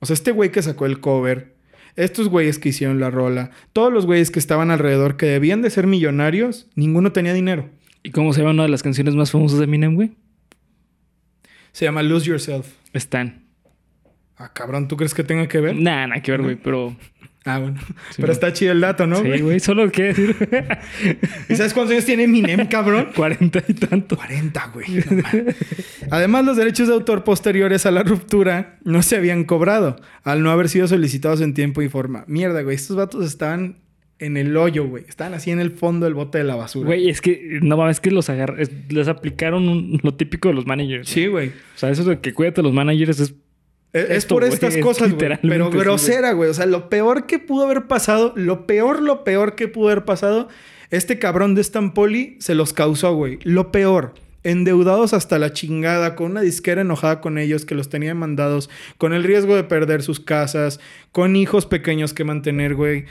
[0.00, 1.54] O sea, este güey que sacó el cover,
[1.94, 5.70] estos güeyes que hicieron la rola, todos los güeyes que estaban alrededor que debían de
[5.70, 7.70] ser millonarios, ninguno tenía dinero.
[8.02, 10.16] ¿Y cómo se llama una de las canciones más famosas de Eminem, güey?
[11.70, 12.66] Se llama Lose Yourself.
[12.92, 13.49] Stan.
[14.42, 15.76] Ah, cabrón, ¿tú crees que tenga que ver?
[15.76, 16.96] Nah, nada que ver, güey, pero...
[17.44, 17.80] Ah, bueno.
[18.10, 18.32] Sí, Pero no.
[18.34, 19.16] está chido el dato, ¿no?
[19.22, 19.60] Sí, güey?
[19.60, 20.36] solo qué decir.
[21.48, 23.08] ¿Y sabes cuántos años tiene Eminem, cabrón?
[23.16, 24.16] Cuarenta y tanto.
[24.16, 24.86] 40, güey.
[25.10, 25.22] No.
[26.10, 30.50] Además, los derechos de autor posteriores a la ruptura no se habían cobrado al no
[30.50, 32.24] haber sido solicitados en tiempo y forma.
[32.26, 32.76] Mierda, güey.
[32.76, 33.78] Estos vatos estaban
[34.18, 35.04] en el hoyo, güey.
[35.08, 36.88] Estaban así en el fondo del bote de la basura.
[36.88, 38.56] Güey, es que no mames, que los agar...
[38.58, 41.08] es- les aplicaron un- lo típico de los managers.
[41.08, 41.48] Sí, güey.
[41.48, 43.34] O sea, eso de que cuídate los managers es...
[43.92, 45.12] Es, Esto, por estas es cosas, güey.
[45.12, 46.48] literalmente Pero grosera, güey.
[46.50, 50.04] O sea, lo peor que pudo haber pasado, lo peor, lo peor que pudo haber
[50.04, 50.48] pasado,
[50.90, 53.38] este cabrón de Stampoli se los causó, güey.
[53.42, 54.14] Lo peor.
[54.42, 59.12] Endeudados hasta la chingada, con una disquera enojada con ellos, que los tenía demandados, con
[59.12, 60.80] el riesgo de perder sus casas,
[61.12, 63.04] con hijos pequeños que mantener, güey.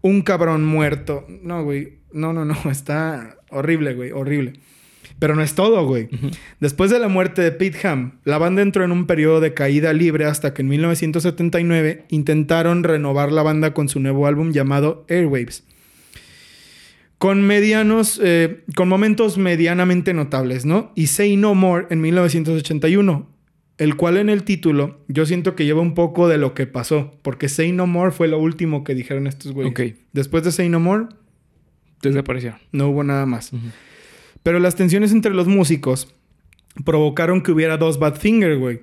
[0.00, 1.26] Un cabrón muerto.
[1.42, 1.98] No, güey.
[2.12, 2.56] No, no, no.
[2.70, 4.10] Está horrible, güey.
[4.10, 4.54] Horrible.
[5.18, 6.08] Pero no es todo, güey.
[6.60, 9.92] Después de la muerte de Pete Ham, la banda entró en un periodo de caída
[9.92, 15.64] libre hasta que en 1979 intentaron renovar la banda con su nuevo álbum llamado Airwaves.
[17.18, 20.92] Con medianos, eh, con momentos medianamente notables, ¿no?
[20.94, 23.30] Y Say No More en 1981,
[23.78, 27.18] el cual en el título yo siento que lleva un poco de lo que pasó,
[27.22, 29.70] porque Say No More fue lo último que dijeron estos güeyes.
[30.12, 31.06] Después de Say No More,
[32.02, 32.58] Desaparecieron.
[32.72, 33.52] no hubo nada más.
[34.44, 36.14] Pero las tensiones entre los músicos
[36.84, 38.82] provocaron que hubiera dos Badfinger, güey.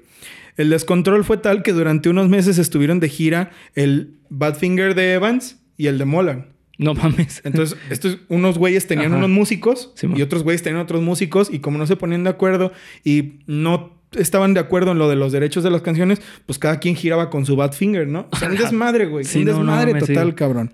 [0.57, 5.59] El descontrol fue tal que durante unos meses estuvieron de gira el Badfinger de Evans
[5.77, 6.47] y el de Molan.
[6.77, 7.41] No mames.
[7.45, 9.17] Entonces, estos unos güeyes tenían Ajá.
[9.17, 12.31] unos músicos Sí, y otros güeyes tenían otros músicos y como no se ponían de
[12.31, 12.71] acuerdo
[13.03, 16.79] y no estaban de acuerdo en lo de los derechos de las canciones, pues cada
[16.79, 18.27] quien giraba con su Badfinger, ¿no?
[18.31, 19.25] O sea, un desmadre, güey.
[19.25, 20.73] Sí, un no, desmadre total, cabrón.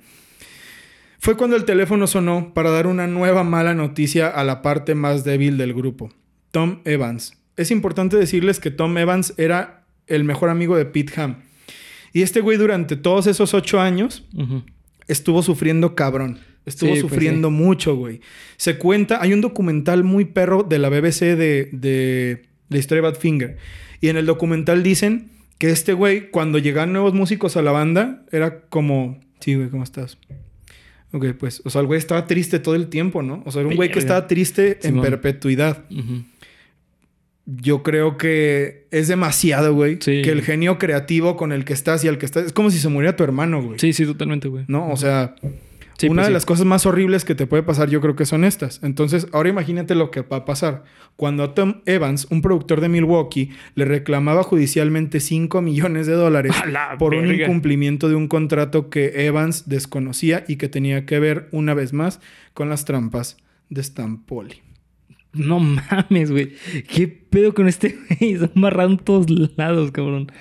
[1.20, 5.24] Fue cuando el teléfono sonó para dar una nueva mala noticia a la parte más
[5.24, 6.12] débil del grupo,
[6.52, 7.34] Tom Evans.
[7.56, 11.38] Es importante decirles que Tom Evans era el mejor amigo de Pete Ham.
[12.14, 14.26] Y este güey durante todos esos ocho años
[15.08, 16.40] estuvo sufriendo cabrón.
[16.66, 18.22] Estuvo Sí, pues sufriendo mucho, güey.
[18.58, 23.10] Se cuenta, hay un documental muy perro de la BBC de, de la historia de
[23.10, 23.58] Badfinger.
[24.02, 28.24] Y en el documental dicen que este güey, cuando llegaban nuevos músicos a la banda,
[28.32, 30.18] era como, sí, güey, ¿cómo estás?
[31.14, 33.42] Ok, pues, o sea, el güey estaba triste todo el tiempo, ¿no?
[33.46, 35.86] O sea, era un güey que estaba triste en perpetuidad.
[37.46, 40.00] Yo creo que es demasiado, güey.
[40.02, 40.22] Sí.
[40.22, 42.48] Que el genio creativo con el que estás y al que estás...
[42.48, 43.80] Es como si se muriera tu hermano, güey.
[43.80, 44.66] Sí, sí, totalmente, güey.
[44.68, 44.90] ¿No?
[44.92, 45.36] O sea...
[45.98, 46.34] Sí, Una pues de sí.
[46.34, 48.80] las cosas más horribles que te puede pasar, yo creo que son estas.
[48.84, 50.84] Entonces, ahora imagínate lo que va a pasar.
[51.16, 56.56] Cuando a Tom Evans, un productor de Milwaukee, le reclamaba judicialmente 5 millones de dólares
[57.00, 61.74] por un incumplimiento de un contrato que Evans desconocía y que tenía que ver, una
[61.74, 62.20] vez más,
[62.54, 63.38] con las trampas
[63.70, 64.62] de Stan Polly.
[65.34, 66.54] No mames, güey.
[66.88, 68.34] ¿Qué pedo con este güey?
[68.34, 70.32] Está amarrado en todos lados, cabrón.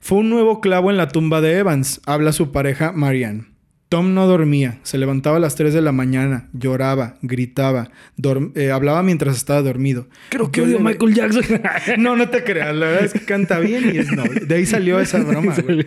[0.00, 3.57] Fue un nuevo clavo en la tumba de Evans, habla su pareja Marianne.
[3.88, 7.90] Tom no dormía, se levantaba a las 3 de la mañana, lloraba, gritaba,
[8.54, 10.08] eh, hablaba mientras estaba dormido.
[10.28, 11.44] Creo que odio a Michael Jackson.
[11.98, 14.24] No, no te creas, la verdad es que canta bien y es no.
[14.24, 15.86] De ahí salió esa broma, güey.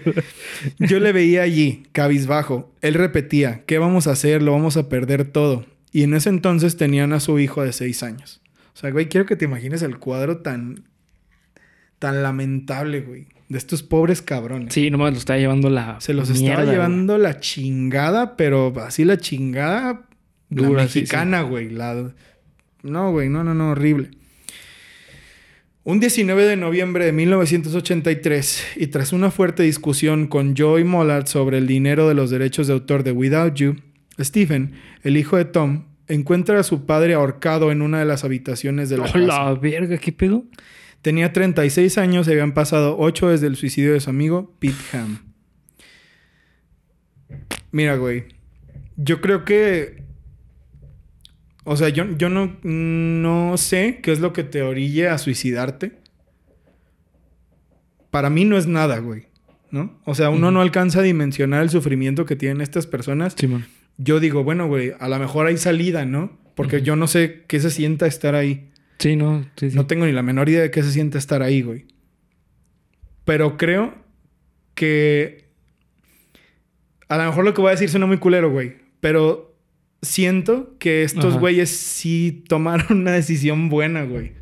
[0.80, 2.74] Yo le veía allí, cabizbajo.
[2.82, 4.42] Él repetía, ¿qué vamos a hacer?
[4.42, 5.66] Lo vamos a perder todo.
[5.92, 8.42] Y en ese entonces tenían a su hijo de 6 años.
[8.74, 10.86] O sea, güey, quiero que te imagines el cuadro tan,
[12.00, 13.28] tan lamentable, güey.
[13.52, 14.74] De estos pobres cabrones.
[14.74, 16.00] Sí, nomás lo está llevando la.
[16.00, 16.74] Se los mierda, estaba güey.
[16.74, 20.08] llevando la chingada, pero así la chingada
[20.50, 21.70] la sí, mexicana, güey.
[21.70, 22.14] La...
[22.82, 24.12] No, güey, no, no, no, horrible.
[25.84, 31.58] Un 19 de noviembre de 1983, y tras una fuerte discusión con Joey Mollard sobre
[31.58, 33.76] el dinero de los derechos de autor de Without You,
[34.18, 38.90] Stephen, el hijo de Tom, encuentra a su padre ahorcado en una de las habitaciones
[38.90, 39.20] de la ¡Oh, casa.
[39.20, 39.98] la verga!
[39.98, 40.46] ¿Qué pedo?
[41.02, 45.20] Tenía 36 años y habían pasado 8 desde el suicidio de su amigo Pete Ham.
[47.72, 48.26] Mira, güey.
[48.98, 50.04] Yo creo que
[51.64, 55.94] O sea, yo, yo no, no sé qué es lo que te orille a suicidarte.
[58.12, 59.28] Para mí no es nada, güey.
[59.72, 60.02] ¿No?
[60.04, 63.36] O sea, uno no alcanza a dimensionar el sufrimiento que tienen estas personas.
[63.98, 66.38] Yo digo, bueno, güey, a lo mejor hay salida, ¿no?
[66.56, 68.71] Porque yo no sé qué se sienta estar ahí.
[69.02, 69.76] Sí, no, sí, sí.
[69.76, 71.86] No tengo ni la menor idea de qué se siente estar ahí, güey.
[73.26, 73.94] Pero creo
[74.76, 75.50] que.
[77.08, 78.78] A lo mejor lo que voy a decir suena muy culero, güey.
[79.02, 79.58] Pero
[80.02, 81.40] siento que estos Ajá.
[81.40, 84.34] güeyes sí tomaron una decisión buena, güey.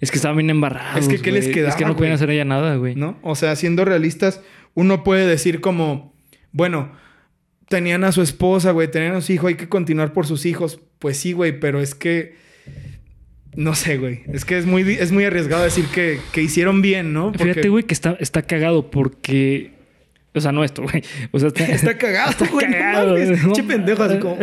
[0.00, 1.00] Es que estaban bien embarrados.
[1.00, 2.14] Es que, ¿qué les quedaba, Es que no podían güey?
[2.24, 2.94] hacer ya nada, güey.
[2.94, 3.18] ¿No?
[3.22, 4.42] O sea, siendo realistas,
[4.74, 6.14] uno puede decir como,
[6.52, 6.92] bueno,
[7.68, 10.80] tenían a su esposa, güey, tenían a su hijo, hay que continuar por sus hijos.
[10.98, 12.36] Pues sí, güey, pero es que.
[13.56, 14.20] No sé, güey.
[14.32, 17.32] Es que es muy, es muy arriesgado decir que, que hicieron bien, ¿no?
[17.32, 19.70] Porque Fíjate, güey, que está, está cagado porque.
[20.34, 21.02] O sea, no esto, güey.
[21.32, 22.66] O sea, está, Está cagado, Está güey.
[22.70, 23.14] cagado.
[23.16, 24.38] Pinche pendejo, así como.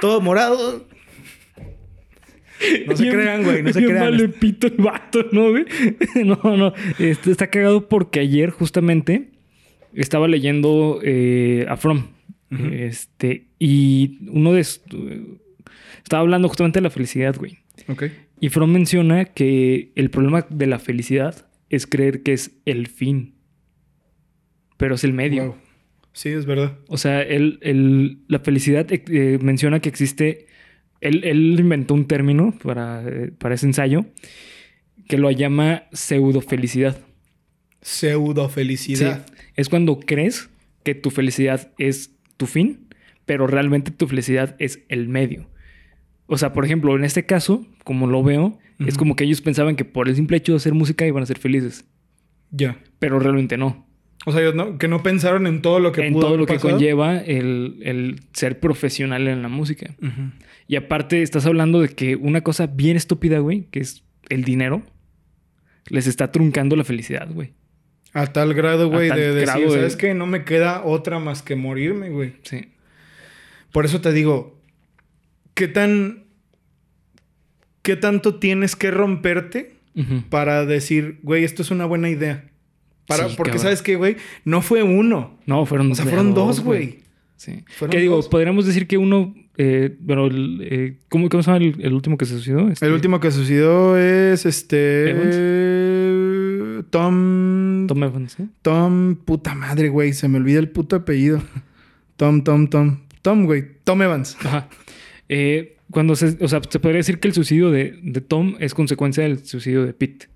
[0.00, 0.88] Todo morado.
[2.86, 3.62] No se Bien- crean, güey.
[3.62, 4.00] No se crean.
[4.00, 5.64] vale pito el vato, ¿no, güey?
[6.24, 6.72] No, no.
[6.98, 9.30] Este, está cagado porque ayer, justamente,
[9.94, 12.08] estaba leyendo eh, a From.
[12.72, 14.66] Este, y uno de.
[16.02, 17.58] Estaba hablando justamente de la felicidad, güey.
[17.88, 18.04] Ok.
[18.40, 23.34] Y From menciona que el problema de la felicidad es creer que es el fin,
[24.76, 25.44] pero es el medio.
[25.44, 25.54] Wow.
[26.12, 26.76] Sí, es verdad.
[26.88, 30.46] O sea, él, él- la felicidad eh, eh, menciona que existe.
[31.00, 34.04] Él, él inventó un término para, eh, para ese ensayo
[35.08, 36.98] que lo llama pseudofelicidad.
[37.80, 38.54] Pseudo Sí.
[38.54, 39.26] felicidad.
[39.56, 40.50] Es cuando crees
[40.84, 42.88] que tu felicidad es tu fin,
[43.24, 45.48] pero realmente tu felicidad es el medio.
[46.32, 49.76] O sea, por ejemplo, en este caso, como lo veo, es como que ellos pensaban
[49.76, 51.84] que por el simple hecho de hacer música iban a ser felices,
[52.50, 52.78] Ya.
[52.98, 53.86] pero realmente no.
[54.24, 56.46] O sea, ellos no- que no pensaron en todo lo que en pudo todo lo
[56.46, 59.94] que conlleva el, el ser profesional en la música.
[60.68, 64.82] Y aparte, estás hablando de que una cosa bien estúpida, güey, que es el dinero,
[65.88, 67.52] les está truncando la felicidad, güey.
[68.14, 70.14] A tal grado, güey, de decir, de- ¿sabes qué?
[70.14, 72.34] No me queda otra más que morirme, güey.
[72.42, 72.68] Sí.
[73.72, 74.58] Por eso te digo,
[75.54, 76.21] ¿qué tan...
[77.82, 79.74] ¿Qué tanto tienes que romperte
[80.30, 82.44] para decir, güey, esto es una buena idea?
[83.06, 83.62] Para, Sí, porque, cabrón.
[83.62, 84.16] ¿sabes qué, güey?
[84.44, 85.38] No fue uno.
[85.46, 87.00] No, fueron O sea, fueron dos, güey.
[87.36, 87.64] Sí.
[87.90, 88.16] ¿Qué digo?
[88.16, 88.28] dos.
[88.28, 89.34] Podríamos decir que uno.
[89.58, 92.68] Eh, eh, ¿cómo, ¿cómo se llama el, el último que se suicidó?
[92.68, 95.12] Este, El último que sucedió es este...
[96.90, 97.86] Tom...
[97.86, 98.46] Tom Evans, ¿eh?
[98.62, 99.16] Tom...
[99.16, 100.12] Puta madre, güey.
[100.12, 101.42] Se me olvida el puto apellido.
[102.16, 103.00] Tom, Tom, Tom.
[103.22, 103.64] Tom, güey.
[103.84, 104.36] Tom Evans.
[104.40, 104.68] Ajá.
[105.28, 106.36] Eh, cuando se.
[106.44, 109.86] O sea, se podría decir que el suicidio de, de Tom es consecuencia del suicidio
[109.86, 110.28] de Pete.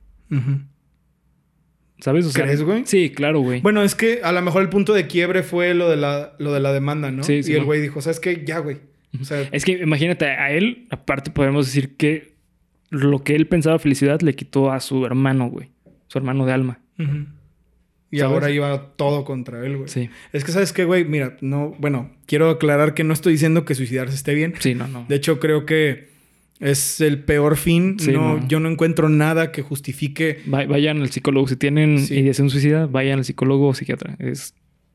[1.98, 2.26] ¿Sabes?
[2.26, 2.82] O sea, ¿Crees, güey?
[2.84, 3.60] Sí, claro, güey.
[3.62, 6.52] Bueno, es que a lo mejor el punto de quiebre fue lo de la, lo
[6.52, 7.22] de la demanda, ¿no?
[7.22, 8.44] Sí, sí, y el güey dijo, ¿sabes qué?
[8.46, 8.78] Ya, güey.
[9.18, 12.34] O sea, Es que imagínate, a él, aparte podemos decir que
[12.90, 15.70] lo que él pensaba felicidad le quitó a su hermano, güey.
[16.08, 16.80] Su hermano de alma.
[16.98, 17.26] ujú.
[18.10, 18.32] Y ¿Sabes?
[18.34, 19.88] ahora iba todo contra él, güey.
[19.88, 20.08] Sí.
[20.32, 21.04] Es que, ¿sabes qué, güey?
[21.04, 21.74] Mira, no...
[21.78, 24.54] Bueno, quiero aclarar que no estoy diciendo que suicidarse esté bien.
[24.60, 25.04] Sí, no, no.
[25.08, 26.08] De hecho, creo que
[26.60, 27.96] es el peor fin.
[27.98, 28.48] Sí, no, no.
[28.48, 30.38] Yo no encuentro nada que justifique...
[30.52, 31.48] Va- Vayan al psicólogo.
[31.48, 32.14] Si tienen Sí.
[32.20, 34.16] ideación suicida, vayan al psicólogo o psiquiatra.
[34.20, 34.54] Es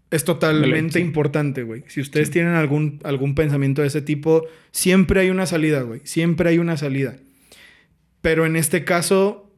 [0.10, 1.84] Es totalmente importante, güey.
[1.88, 6.02] Si ustedes tienen algún, algún pensamiento de ese tipo, siempre hay una salida, güey.
[6.06, 7.16] Siempre hay una salida.
[8.22, 9.51] Pero en este caso,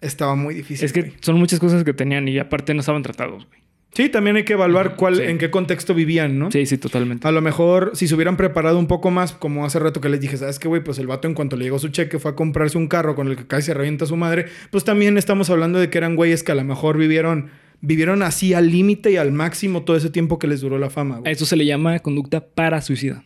[0.00, 0.84] estaba muy difícil.
[0.84, 1.14] Es que güey.
[1.20, 3.60] son muchas cosas que tenían y aparte no estaban tratados, güey.
[3.92, 5.22] Sí, también hay que evaluar cuál, Sí.
[5.22, 6.50] en qué contexto vivían, ¿no?
[6.50, 7.26] Sí, sí, totalmente.
[7.28, 10.20] A lo mejor, si se hubieran preparado un poco más, como hace rato que les
[10.20, 10.84] dije, ¿sabes qué, güey?
[10.84, 13.28] Pues el vato, en cuanto le llegó su cheque, fue a comprarse un carro con
[13.28, 14.46] el que casi se revienta su madre.
[14.70, 17.48] Pues también estamos hablando de que eran güeyes que a lo mejor vivieron,
[17.80, 21.16] vivieron así al límite y al máximo todo ese tiempo que les duró la fama,
[21.16, 21.32] A güey.
[21.32, 23.24] eso se le llama conducta para suicida.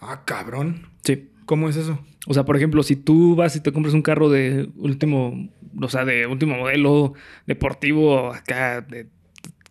[0.00, 0.88] Ah, cabrón.
[1.04, 1.30] Sí.
[1.46, 1.98] ¿Cómo es eso?
[2.26, 5.48] O sea, por ejemplo, si tú vas y te compras un carro de último,
[5.80, 7.14] o sea, de último modelo,
[7.46, 9.06] deportivo, acá, de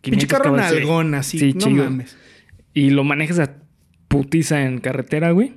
[0.02, 1.38] Pinche carro nalgón así.
[1.38, 1.84] Sí, no chido.
[1.84, 2.16] mames.
[2.74, 3.56] y lo manejas a
[4.08, 5.54] putiza en carretera, güey,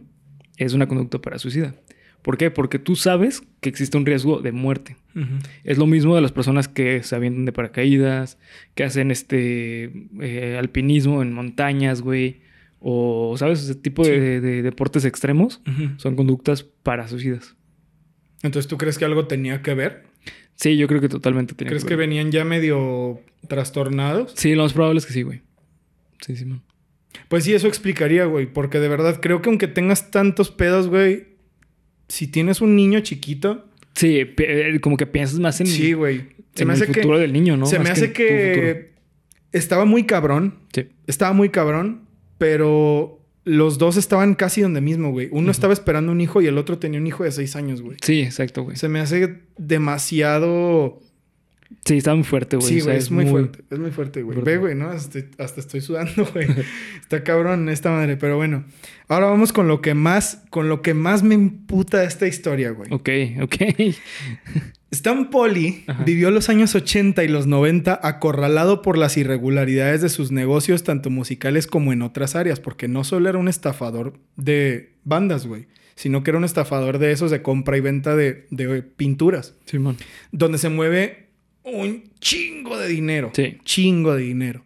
[0.57, 1.75] es una conducta para suicida.
[2.21, 2.51] ¿Por qué?
[2.51, 4.97] Porque tú sabes que existe un riesgo de muerte.
[5.63, 8.37] Es lo mismo de las personas que se avientan de paracaídas,
[8.75, 12.41] que hacen este eh, alpinismo en montañas, güey,
[12.79, 13.61] o, ¿sabes?
[13.63, 14.11] Ese tipo Sí.
[14.11, 15.61] de, de deportes extremos
[15.97, 17.55] son conductas para suicidas.
[18.43, 20.03] Entonces, ¿tú crees que algo tenía que ver?
[20.59, 24.33] Sí, yo creo que totalmente tiene ¿Crees que venían ya medio trastornados?
[24.35, 25.41] Sí, lo más probable es que sí, güey.
[26.19, 26.61] Sí, sí, man.
[27.29, 28.45] Pues sí, eso explicaría, güey.
[28.45, 31.27] Porque de verdad creo que aunque tengas tantos pedos, güey,
[32.09, 36.29] si tienes un niño chiquito, Sí, eh, como que piensas más en, sí, güey.
[36.55, 37.01] Se en me el hace que.
[37.01, 37.65] futuro del niño, ¿no?
[37.65, 38.27] se me hace futuro.
[38.27, 38.93] que
[39.51, 40.59] estaba muy cabrón.
[40.73, 40.87] Sí.
[41.07, 42.07] Estaba muy cabrón,
[42.37, 43.18] pero
[43.49, 45.27] los dos estaban casi donde mismo, güey.
[45.31, 47.97] Uno estaba esperando un hijo y el otro tenía un hijo de seis años, güey.
[48.03, 48.77] Sí, exacto, güey.
[48.77, 51.01] Se me hace demasiado...
[51.85, 52.67] Sí, está muy fuerte, güey.
[52.67, 53.63] Sí, O sea, güey, es, muy fuerte.
[53.71, 54.39] Es muy fuerte, güey.
[54.41, 54.89] Ve, güey, ¿no?
[54.89, 56.47] Hasta, hasta estoy sudando, güey.
[57.01, 58.17] Está cabrón esta madre.
[58.17, 58.65] Pero bueno,
[59.07, 62.91] ahora vamos con lo que más, con lo que más me imputa esta historia, güey.
[62.91, 63.09] Ok,
[63.41, 63.55] ok.
[64.91, 66.03] Stan Polly Ajá.
[66.03, 71.09] vivió los años 80 y los 90 acorralado por las irregularidades de sus negocios, tanto
[71.09, 76.23] musicales como en otras áreas, porque no solo era un estafador de bandas, güey, sino
[76.23, 79.97] que era un estafador de esos de compra y venta de, de pinturas, Simón.
[80.31, 81.27] donde se mueve
[81.63, 83.31] un chingo de dinero.
[83.33, 83.57] Sí.
[83.63, 84.63] Chingo de dinero.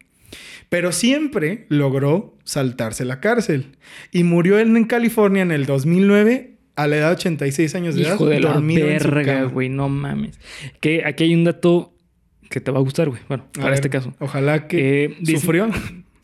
[0.70, 3.76] Pero siempre logró saltarse la cárcel.
[4.10, 8.02] Y murió él en California en el 2009 a la edad de 86 años de
[8.02, 8.14] edad.
[8.14, 9.68] Hijo de la dormido verga, güey.
[9.68, 10.38] No mames.
[10.80, 11.94] Que aquí hay un dato
[12.50, 13.20] que te va a gustar, güey.
[13.28, 14.14] Bueno, A para ver, este caso.
[14.20, 15.68] Ojalá que Eh, sufrió.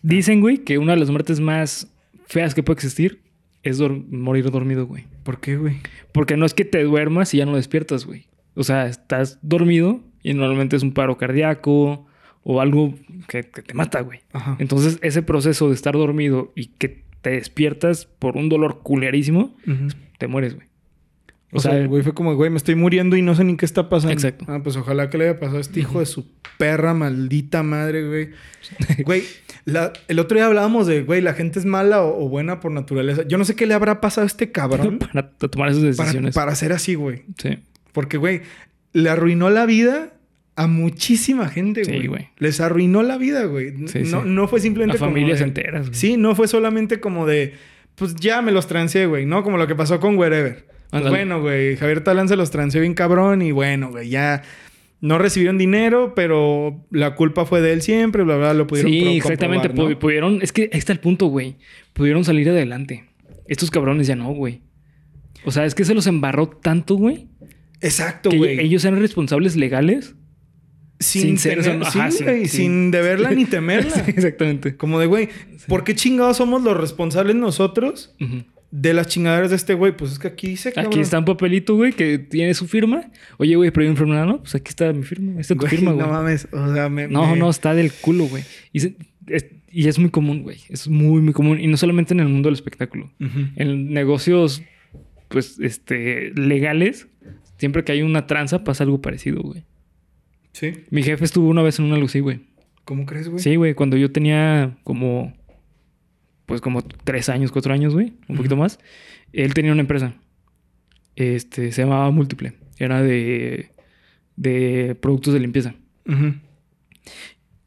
[0.03, 1.93] Dicen, güey, que una de las muertes más
[2.27, 3.21] feas que puede existir
[3.63, 5.05] es dor- morir dormido, güey.
[5.25, 5.79] ¿Por qué, güey?
[6.13, 8.27] Porque no es que te duermas y ya no despiertas, güey.
[8.55, 12.07] O sea, estás dormido y normalmente es un paro cardíaco
[12.43, 12.95] o algo
[13.29, 14.21] que, que te mata, güey.
[14.33, 14.57] Ajá.
[14.59, 19.57] Entonces, ese proceso de estar dormido y que te despiertas por un dolor culerísimo,
[20.19, 20.69] te mueres, güey.
[21.53, 23.67] O, sea, el güey fue como, güey, me estoy muriendo y no sé ni qué
[23.67, 24.13] está pasando.
[24.13, 24.45] Exacto.
[24.47, 28.07] Ah, pues ojalá que le haya pasado a este hijo de su perra maldita madre,
[28.07, 28.31] güey.
[29.05, 29.25] Güey,
[29.65, 32.71] la- el otro día hablábamos de, güey, la gente es mala o, o buena por
[32.71, 33.27] naturaleza.
[33.27, 36.35] Yo no sé qué le habrá pasado a este cabrón para tomar esas para, decisiones.
[36.37, 37.25] para ser así, güey.
[37.39, 37.59] Sí.
[37.93, 38.43] Porque, güey,
[38.93, 40.13] le arruinó la vida
[40.63, 42.29] a muchísima gente, Sí, güey.
[42.39, 43.73] Les arruinó la vida, güey.
[43.87, 44.29] Sí, no, sí.
[44.29, 45.99] no fue A simplemente como familias de- enteras, güey.
[45.99, 47.55] Sí, no fue solamente como de,
[47.95, 49.43] pues ya me los transeé, güey, ¿no?
[49.43, 50.67] Como lo que pasó con Wherever.
[50.91, 54.43] Pues bueno, güey, Javier Talán se los transeó bien cabrón y bueno, güey, ya
[55.01, 59.17] no recibieron dinero, pero la culpa fue de él siempre, bla, bla, lo pudieron Sí,
[59.17, 59.71] exactamente.
[59.71, 61.57] Pudieron, es que ahí está el punto, güey.
[61.93, 63.05] Pudieron salir adelante.
[63.47, 64.63] Estos cabrones ya no, güey.
[65.45, 67.29] O sea, es que se los embarró tanto, güey.
[67.81, 68.61] Exacto, güey.
[68.61, 70.17] ellos eran responsables legales.
[71.01, 72.11] Sin, sin ser tener- sí, ajá,
[72.47, 74.05] sin- deberla ni temerla.
[74.07, 74.77] Exactamente.
[74.77, 75.29] Como de, güey,
[75.67, 78.15] ¿por qué chingados somos los responsables nosotros
[78.71, 79.97] de las chingaderas de este güey?
[79.97, 80.93] Pues es que aquí dice, cabrón.
[80.93, 83.11] Aquí está un papelito, güey, que tiene su firma.
[83.39, 84.39] Oye, güey, pero hay una enfermedad, ¿no?
[84.43, 85.41] Pues aquí está mi firma.
[85.41, 86.07] Esta es tu firma, güey.
[86.07, 87.09] No mames, o sea, me...
[87.09, 88.45] No, me- no, está del culo, güey.
[88.73, 88.95] Y, se-
[89.27, 90.59] es, y es muy común, güey.
[90.69, 91.59] Es muy, muy común.
[91.61, 93.11] Y no solamente en el mundo del espectáculo.
[93.57, 94.63] En negocios,
[95.29, 97.07] pues, este, legales,
[97.59, 99.65] siempre que hay una tranza pasa algo parecido, güey.
[100.53, 100.85] Sí.
[100.91, 102.41] Mi jefe estuvo una vez en una así, güey.
[102.85, 103.41] ¿Cómo crees, güey?
[103.43, 105.33] Sí, güey, cuando yo tenía como,
[106.47, 108.81] pues como tres años, cuatro años, güey, un poquito más.
[109.33, 110.15] Él tenía una empresa.
[111.15, 112.55] Este, se llamaba Múltiple.
[112.79, 113.71] Era de,
[114.37, 115.75] de productos de limpieza.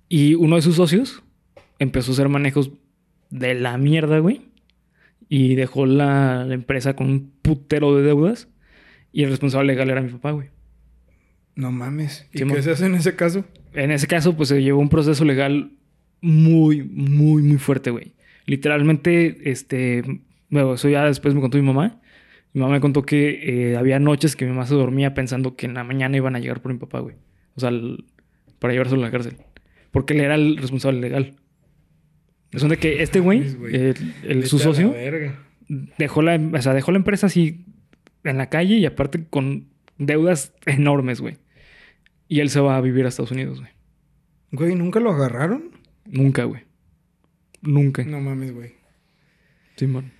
[0.09, 1.23] Y uno de sus socios
[1.79, 2.71] empezó a hacer manejos
[3.29, 4.41] de la mierda, güey.
[5.29, 8.49] Y dejó la, la empresa con un putero de deudas.
[9.11, 10.49] Y el responsable legal era mi papá, güey.
[11.55, 12.27] No mames.
[12.33, 13.45] ¿Y Sí, qué se hace en ese caso?
[13.73, 15.71] En ese caso, pues se llevó un proceso legal
[16.21, 18.13] muy, muy, muy fuerte, güey.
[18.45, 20.03] Literalmente, este,
[20.49, 21.99] bueno, eso ya después me contó mi mamá.
[22.53, 25.65] Mi mamá me contó que eh, había noches que mi mamá se dormía pensando que
[25.65, 27.15] en la mañana iban a llegar por mi papá, güey.
[27.55, 28.05] O sea, el-
[28.59, 29.37] para llevárselo a la cárcel.
[29.91, 31.35] Porque él era el responsable legal.
[32.51, 33.39] Es donde que este güey,
[33.71, 34.93] el, el- su socio,
[35.97, 37.65] dejó la, o sea, dejó la empresa así
[38.23, 41.37] en la calle y aparte con deudas enormes, güey.
[42.27, 43.71] Y él se va a vivir a Estados Unidos, güey.
[44.51, 45.71] Güey, ¿nunca lo agarraron?
[46.05, 46.63] Nunca, güey.
[47.61, 48.03] Nunca.
[48.03, 48.73] No mames, güey.
[49.75, 50.11] Sí, man.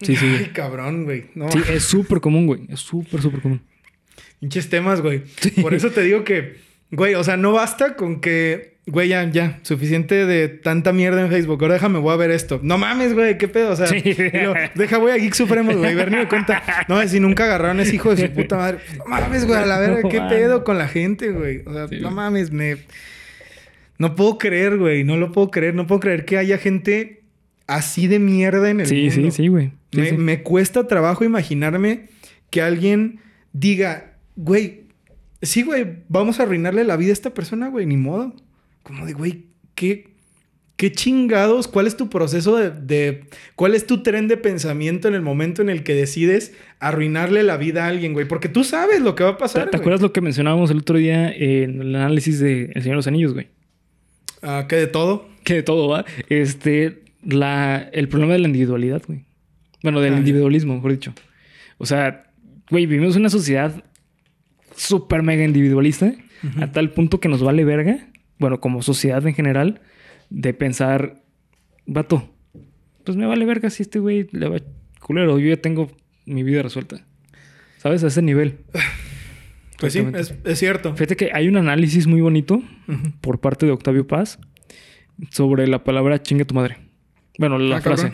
[0.00, 1.26] Sí, sí, Ay, cabrón, güey.
[1.34, 2.62] No, Sí, es súper común, güey.
[2.68, 3.60] Es súper, súper común.
[4.40, 5.22] pinches temas, güey.
[5.60, 6.56] Por eso te digo que,
[6.90, 11.28] güey, o sea, no basta con que, güey, ya, ya, suficiente de tanta mierda en
[11.30, 11.58] Facebook.
[11.62, 12.60] Ahora déjame, voy a ver esto.
[12.62, 13.70] No mames, güey, qué pedo.
[13.72, 14.00] O sea, Sí.
[14.74, 15.94] deja, voy a Geek Supremos, güey.
[15.94, 16.62] Ver ni me cuenta.
[16.88, 18.78] No, si nunca agarraron a ese hijo de su puta madre.
[18.98, 21.62] No mames, güey, a la verga, No qué pedo con la gente, güey.
[21.66, 22.14] O sea, Sí, no güey.
[22.14, 22.76] mames, me.
[23.98, 25.04] No puedo creer, güey.
[25.04, 25.74] No lo puedo creer.
[25.74, 27.22] No puedo creer que haya gente
[27.66, 29.14] así de mierda en el Sí, mundo.
[29.14, 29.72] sí, sí, güey.
[29.92, 30.16] Sí, me, sí.
[30.16, 32.06] me cuesta trabajo imaginarme
[32.50, 33.20] que alguien
[33.52, 34.84] diga, güey,
[35.42, 38.34] sí, güey, vamos a arruinarle la vida a esta persona, güey, ni modo.
[38.82, 40.08] Como de, güey, ¿qué,
[40.76, 41.68] qué chingados?
[41.68, 43.24] ¿Cuál es tu proceso de, de-
[43.56, 47.56] ¿Cuál es tu tren de pensamiento en el momento en el que decides arruinarle la
[47.56, 48.26] vida a alguien, güey?
[48.26, 49.70] Porque tú sabes lo que va a ¿Te, pasar.
[49.70, 52.96] te acuerdas lo que mencionábamos el otro día en el análisis de El Señor de
[52.96, 53.48] los Anillos, güey?
[54.42, 55.28] Ah, ¿Qué de todo?
[55.44, 56.04] Que de todo va.
[56.30, 59.24] Este, la, el problema de la individualidad, güey.
[59.82, 61.12] Bueno, del Ah, individualismo, mejor dicho.
[61.78, 62.24] O sea,
[62.70, 63.82] güey, vivimos una sociedad
[64.76, 66.12] súper mega individualista
[66.60, 68.08] a tal punto que nos vale verga,
[68.40, 69.80] bueno, como sociedad en general,
[70.30, 71.22] de pensar,
[71.86, 72.28] vato,
[73.04, 74.58] pues me vale verga si este güey le va
[75.00, 75.38] culero.
[75.38, 75.88] Yo ya tengo
[76.26, 77.06] mi vida resuelta.
[77.78, 78.02] ¿Sabes?
[78.02, 78.58] A ese nivel.
[79.78, 80.92] Pues sí, es, es cierto.
[80.94, 82.62] Fíjate que hay un análisis muy bonito
[83.22, 84.38] por parte de Octavio Paz
[85.30, 86.76] sobre la palabra chingue tu madre.
[87.38, 88.12] Bueno, la Ah, frase.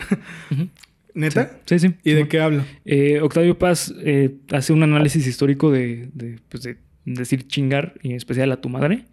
[1.13, 1.59] ¿Neta?
[1.65, 1.93] Sí, sí.
[2.05, 2.65] ¿Y de qué habla?
[2.85, 8.11] Eh, Octavio Paz eh, hace un análisis histórico de, de, pues, de decir chingar, y
[8.11, 9.03] en especial a tu madre,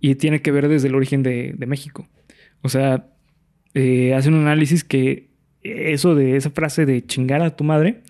[0.00, 2.08] y tiene que ver desde el origen de, de México.
[2.62, 3.06] O sea,
[3.74, 5.28] eh, hace un análisis que
[5.62, 8.00] eso de esa frase de chingar a tu madre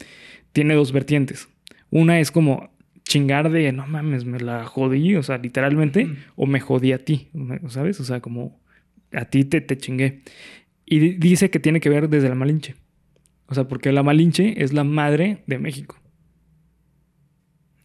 [0.52, 1.48] tiene dos vertientes.
[1.90, 2.70] Una es como
[3.04, 6.16] chingar de no mames, me la jodí, o sea, literalmente, Mm.
[6.36, 7.28] o me jodí a ti,
[7.68, 7.98] ¿sabes?
[8.00, 8.60] O sea, como
[9.12, 10.20] a ti te, te chingué.
[10.86, 12.76] Y di- dice que tiene que ver desde la Malinche.
[13.46, 15.96] O sea, porque la Malinche es la madre de México.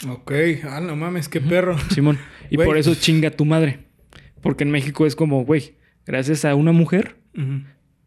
[0.08, 0.32] Ok.
[0.66, 1.78] Ah, no mames, qué perro.
[1.90, 2.20] Simón.
[2.52, 3.80] Y por eso chinga tu madre.
[4.46, 5.74] Porque en México es como, güey,
[6.06, 7.16] gracias a una mujer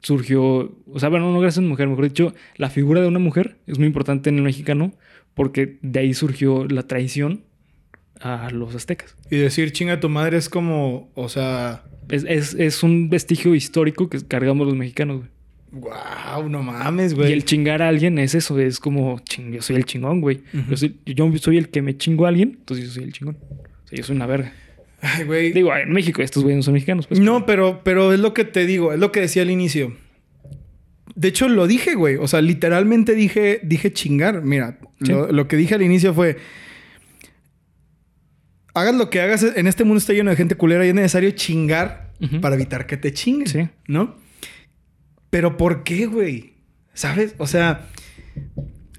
[0.01, 3.18] surgió, o sea, bueno, no gracias a una mujer, mejor dicho, la figura de una
[3.18, 4.93] mujer es muy importante en el mexicano
[5.34, 7.43] porque de ahí surgió la traición
[8.20, 9.16] a los aztecas.
[9.30, 14.09] Y decir chinga tu madre es como, o sea, Es, es- es un vestigio histórico
[14.09, 15.30] que cargamos los mexicanos, güey.
[15.72, 17.32] wow, no mames, Y güey.
[17.32, 20.41] el chingar a alguien es eso, es como, ching, yo soy el chingón, güey.
[20.70, 23.36] Yo, soy, yo soy el que me chingo a alguien, entonces yo soy el chingón.
[23.84, 24.53] O sea, yo soy una verga.
[25.01, 25.53] Ay, güey.
[25.53, 27.20] Digo, en México estos güeyes no son mexicanos, pues.
[27.20, 29.96] No, pero, pero es lo que te digo, es lo que decía al inicio.
[31.14, 32.16] De hecho, lo dije, güey.
[32.16, 34.42] O sea, literalmente dije, dije chingar.
[34.42, 35.12] Mira, Sí.
[35.12, 36.36] lo, lo que dije al inicio fue.
[38.74, 41.30] Hagas lo que hagas, en este mundo está lleno de gente culera y es necesario
[41.32, 43.46] chingar para evitar que te chinguen.
[43.49, 43.68] Sí.
[43.88, 44.16] ¿No?
[45.30, 46.55] Pero ¿por qué, güey?
[46.94, 47.34] ¿Sabes?
[47.38, 47.86] O sea,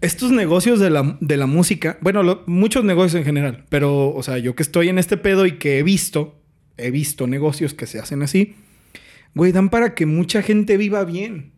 [0.01, 4.23] estos negocios de la, de la música, bueno, lo- muchos negocios en general, pero, o
[4.23, 6.39] sea, yo que estoy en este pedo y que he visto,
[6.77, 8.55] he visto negocios que se hacen así,
[9.35, 11.51] güey, dan para que mucha gente viva bien.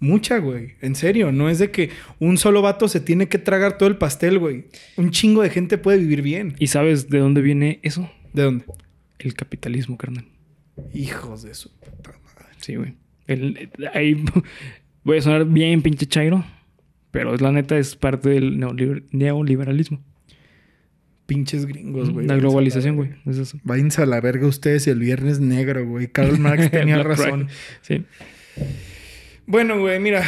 [0.00, 0.72] Mucha, güey.
[0.80, 3.98] En serio, no es de que un solo vato se tiene que tragar todo el
[3.98, 4.64] pastel, güey.
[4.96, 6.56] Un chingo de gente puede vivir bien.
[6.58, 8.10] ¿Y sabes de dónde viene eso?
[8.32, 8.64] ¿De dónde?
[9.20, 10.24] El capitalismo, carnal.
[10.92, 12.48] Hijos de su puta madre.
[12.58, 12.94] Sí, güey.
[13.28, 14.24] El- ahí
[15.04, 16.44] voy a sonar bien pinche chairo,
[17.12, 20.02] pero la neta es parte del neoliber- neoliberalismo.
[21.26, 22.26] Pinches gringos, güey.
[22.26, 23.10] la globalización, güey.
[23.26, 23.56] Es eso.
[23.62, 26.08] Váyanse a la verga ustedes y el viernes negro, güey.
[26.08, 27.46] Karl Marx tenía razón.
[27.82, 28.04] Sí.
[29.46, 30.24] Bueno, güey, mira.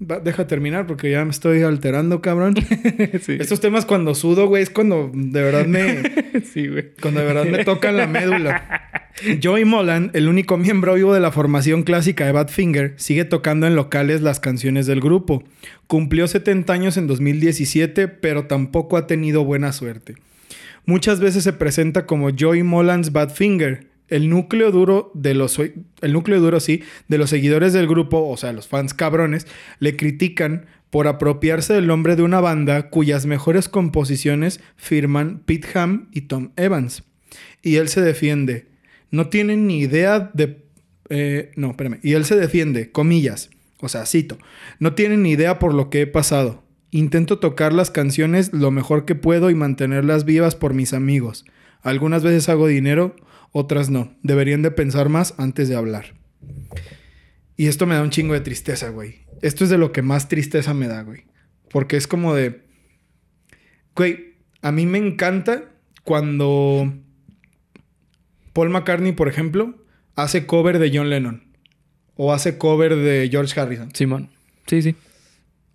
[0.00, 2.54] Va- deja terminar porque ya me estoy alterando, cabrón.
[3.22, 3.36] sí.
[3.40, 6.02] Estos temas cuando sudo, güey, es cuando de verdad me...
[6.52, 6.92] sí, güey.
[7.00, 9.01] Cuando de verdad me tocan la médula.
[9.42, 13.76] Joey Molan, el único miembro vivo de la formación clásica de Badfinger, sigue tocando en
[13.76, 15.44] locales las canciones del grupo.
[15.86, 20.14] Cumplió 70 años en 2017, pero tampoco ha tenido buena suerte.
[20.86, 23.86] Muchas veces se presenta como Joey Molan's Badfinger.
[24.08, 28.36] El núcleo duro de los el núcleo duro sí de los seguidores del grupo, o
[28.36, 29.46] sea, los fans cabrones,
[29.78, 36.08] le critican por apropiarse del nombre de una banda cuyas mejores composiciones firman Pete Ham
[36.12, 37.04] y Tom Evans.
[37.62, 38.71] Y él se defiende.
[39.12, 40.64] No tienen ni idea de...
[41.08, 42.00] eh, no, espérame.
[42.02, 43.50] Y él se defiende, comillas.
[43.80, 44.38] O sea, cito.
[44.80, 46.64] No tienen ni idea por lo que he pasado.
[46.90, 51.44] Intento tocar las canciones lo mejor que puedo y mantenerlas vivas por mis amigos.
[51.82, 53.16] Algunas veces hago dinero,
[53.50, 54.16] otras no.
[54.22, 56.14] Deberían de pensar más antes de hablar.
[57.56, 59.26] Y esto me da un chingo de tristeza, güey.
[59.42, 61.24] Esto es de lo que más tristeza me da, güey.
[61.70, 62.62] Porque es como de...
[63.94, 65.64] Güey, a mí me encanta
[66.04, 66.92] cuando
[68.52, 69.74] Paul McCartney, por ejemplo,
[70.14, 71.44] hace cover de John Lennon.
[72.16, 73.94] O hace cover de George Harrison.
[73.94, 74.28] Simón.
[74.66, 74.94] Sí, sí.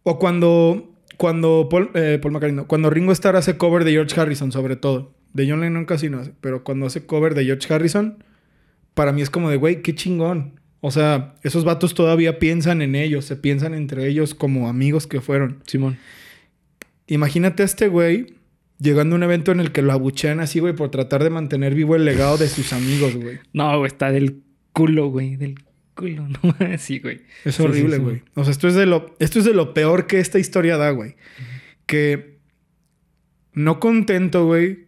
[0.03, 4.19] O cuando, cuando Paul, eh, Paul McCartney, no, cuando Ringo Starr hace cover de George
[4.19, 5.13] Harrison, sobre todo.
[5.33, 8.23] De John Lennon casi no hace, pero cuando hace cover de George Harrison,
[8.93, 10.59] para mí es como de, güey, qué chingón.
[10.79, 15.21] O sea, esos vatos todavía piensan en ellos, se piensan entre ellos como amigos que
[15.21, 15.61] fueron.
[15.67, 15.97] Simón.
[17.07, 18.36] Imagínate a este güey
[18.79, 21.73] llegando a un evento en el que lo abuchean así, güey, por tratar de mantener
[21.73, 23.39] vivo el legado de sus amigos, güey.
[23.53, 24.41] No, güey, está del
[24.73, 25.35] culo, güey.
[25.35, 25.55] Del
[25.95, 26.81] culo, no mames.
[26.81, 27.21] Sí, güey.
[27.43, 28.03] Es horrible, sí, sí.
[28.03, 28.21] güey.
[28.35, 30.91] O sea, esto es de lo, esto es de lo peor que esta historia da,
[30.91, 31.15] güey.
[31.85, 32.37] Que
[33.53, 34.85] no contento, güey,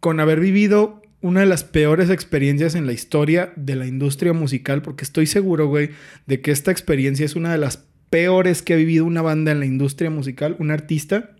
[0.00, 4.82] con haber vivido una de las peores experiencias en la historia de la industria musical,
[4.82, 5.90] porque estoy seguro, güey,
[6.26, 9.60] de que esta experiencia es una de las peores que ha vivido una banda en
[9.60, 11.30] la industria musical, un artista.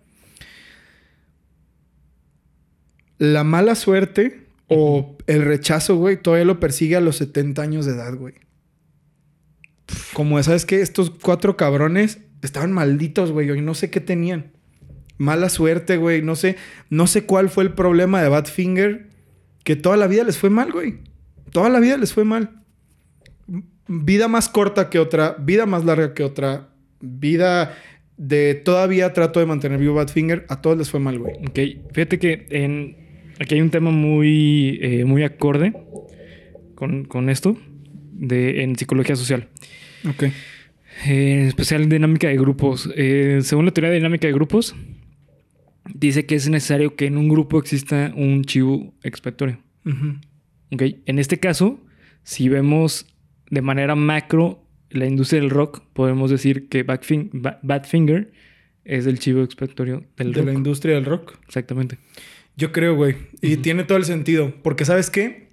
[3.33, 7.93] La mala suerte o el rechazo, güey, todavía lo persigue a los 70 años de
[7.93, 8.35] edad, güey.
[10.13, 14.53] Como sabes que estos cuatro cabrones estaban malditos, güey, y no sé qué tenían.
[15.17, 16.57] Mala suerte, güey, no sé,
[16.91, 19.11] no sé cuál fue el problema de Badfinger,
[19.63, 20.99] que toda la vida les fue mal, güey.
[21.53, 22.63] Toda la vida les fue mal.
[23.87, 26.69] vida más corta que otra, vida más larga que otra,
[27.01, 27.77] vida
[28.17, 31.35] de todavía trato de mantener vivo Badfinger, a todos les fue mal, güey.
[31.47, 33.04] Ok, fíjate que en,
[33.41, 35.73] aquí hay un tema muy, eh, muy acorde
[36.75, 37.57] con, con esto
[38.13, 39.49] de, en psicología social.
[40.09, 40.25] Ok.
[40.25, 40.33] Eh,
[41.07, 42.89] en especial dinámica de grupos.
[42.97, 44.75] Eh, según la teoría de dinámica de grupos,
[45.93, 49.59] dice que es necesario que en un grupo exista un chivo expiatorio.
[49.85, 50.15] Ujú.
[50.73, 51.81] Ok, en este caso,
[52.23, 53.07] si vemos
[53.51, 58.33] de manera macro la industria del rock, podemos decir que Badfin- Ba- Badfinger
[58.85, 60.47] es el chivo expiatorio del De rock.
[60.47, 61.39] la industria del rock.
[61.47, 61.99] Exactamente.
[62.57, 63.17] Yo creo, güey.
[63.41, 64.53] Y tiene todo el sentido.
[64.63, 65.49] Porque, ¿sabes qué?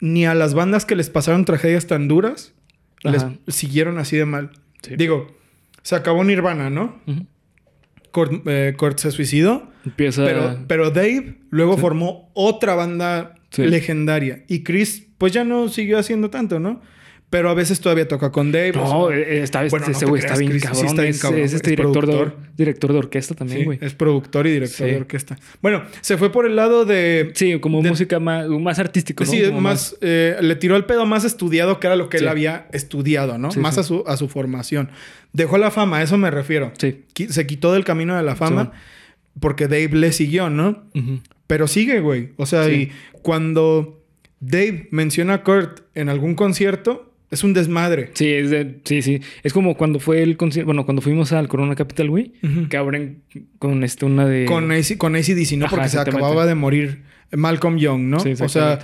[0.00, 2.54] Ni a las bandas que les pasaron tragedias tan duras
[3.02, 4.50] les siguieron así de mal.
[4.82, 4.94] Sí.
[4.96, 5.34] Digo,
[5.82, 7.00] se acabó Nirvana, ¿no?
[7.06, 7.26] Ujú.
[8.12, 9.70] Kurt, eh, Kurt se suicidó.
[9.84, 10.24] Empieza.
[10.24, 13.62] Pero, pero Dave luego formó otra banda Sí.
[13.66, 14.44] legendaria.
[14.48, 16.80] Y Chris, pues ya no siguió haciendo tanto, ¿no?
[17.30, 18.72] Pero a veces todavía toca con Dave.
[18.72, 20.68] no, o sea, eh, esta vez bueno, no ese te güey está bien Chris, sí
[20.68, 20.86] cabrón.
[20.86, 23.78] está bien es, cabrón, es este es director de, director de orquesta también, sí, güey.
[23.80, 24.92] es productor y director Sí.
[24.92, 25.38] de orquesta.
[25.62, 27.30] Bueno, se fue por el lado de.
[27.36, 29.30] Sí, como de- música más, más artístico, ¿no?
[29.30, 32.24] Sí, Como más, eh, le tiró el pedo más estudiado que era lo que Sí.
[32.24, 33.52] él había estudiado, ¿no?
[33.52, 33.80] Sí, más sí.
[33.80, 34.90] A, su, a su formación.
[35.32, 36.72] Dejó la fama, a eso me refiero.
[36.78, 37.04] Sí.
[37.28, 38.72] Se quitó del camino de la fama
[39.38, 40.82] porque Dave le siguió, ¿no?
[41.46, 42.30] Pero sigue, güey.
[42.38, 42.72] O sea, Sí.
[42.72, 44.02] y cuando
[44.40, 48.10] Dave menciona a Kurt en algún concierto, es un desmadre.
[48.14, 49.20] Sí, es de- sí, sí.
[49.42, 52.32] Es como cuando fue el concierto, bueno, cuando fuimos al Corona Capital, güey,
[52.68, 53.22] que abren
[53.58, 55.66] con este una de Con, AC, con ACDC, ¿no?
[55.66, 57.02] Ajá, Porque se acababa de morir
[57.32, 58.20] Malcolm Young, ¿no?
[58.20, 58.80] Sí, o sea,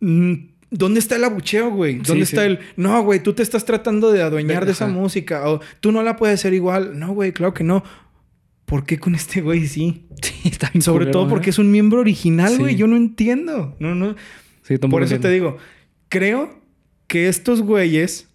[0.00, 0.32] mm,
[0.70, 1.94] ¿dónde está el abucheo, güey?
[1.96, 2.48] ¿Dónde Sí, está sí.
[2.48, 2.58] el...
[2.76, 5.48] No, güey, tú te estás tratando de adueñar De- de esa música.
[5.48, 6.98] O tú no la puedes hacer igual.
[6.98, 7.82] No, güey, claro que no.
[8.66, 10.06] ¿Por qué con este güey sí?
[10.22, 12.74] Sí, está bien Sobre todo porque es un miembro original, güey.
[12.74, 12.78] Sí.
[12.78, 13.74] Yo no entiendo.
[13.80, 14.14] No, no.
[14.62, 15.56] Sí, Por eso te digo,
[16.10, 16.59] creo
[17.10, 18.28] que estos güeyes,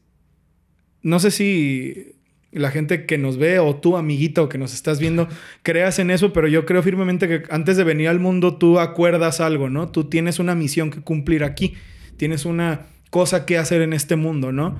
[1.01, 2.11] no sé si
[2.51, 5.29] la gente que nos ve o tú, amiguito, que nos estás viendo,
[5.63, 9.39] creas en eso, pero yo creo firmemente que antes de venir al mundo tú acuerdas
[9.39, 9.89] algo, ¿no?
[9.89, 11.75] Tú tienes una misión que cumplir aquí,
[12.17, 14.77] tienes una cosa que hacer en este mundo, ¿no?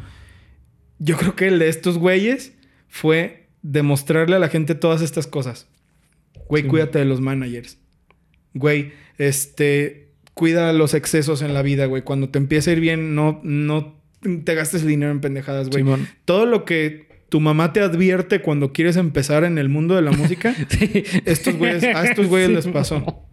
[1.00, 2.52] Yo creo que el de estos güeyes
[2.90, 5.70] fue demostrarle a la gente todas estas cosas.
[6.50, 6.70] Güey, Sí.
[6.70, 7.78] cuídate de los managers.
[8.54, 10.05] Güey, este,
[10.36, 12.04] cuida los excesos en la vida, güey.
[12.04, 14.00] Cuando te empiece a ir bien, no, no
[14.44, 15.84] te gastes el dinero en pendejadas, güey.
[15.84, 16.08] Simón.
[16.26, 20.12] Todo lo que tu mamá te advierte cuando quieres empezar en el mundo de la
[20.12, 21.04] música, Sí.
[21.26, 23.26] estos güeyes, a estos güeyes les pasó.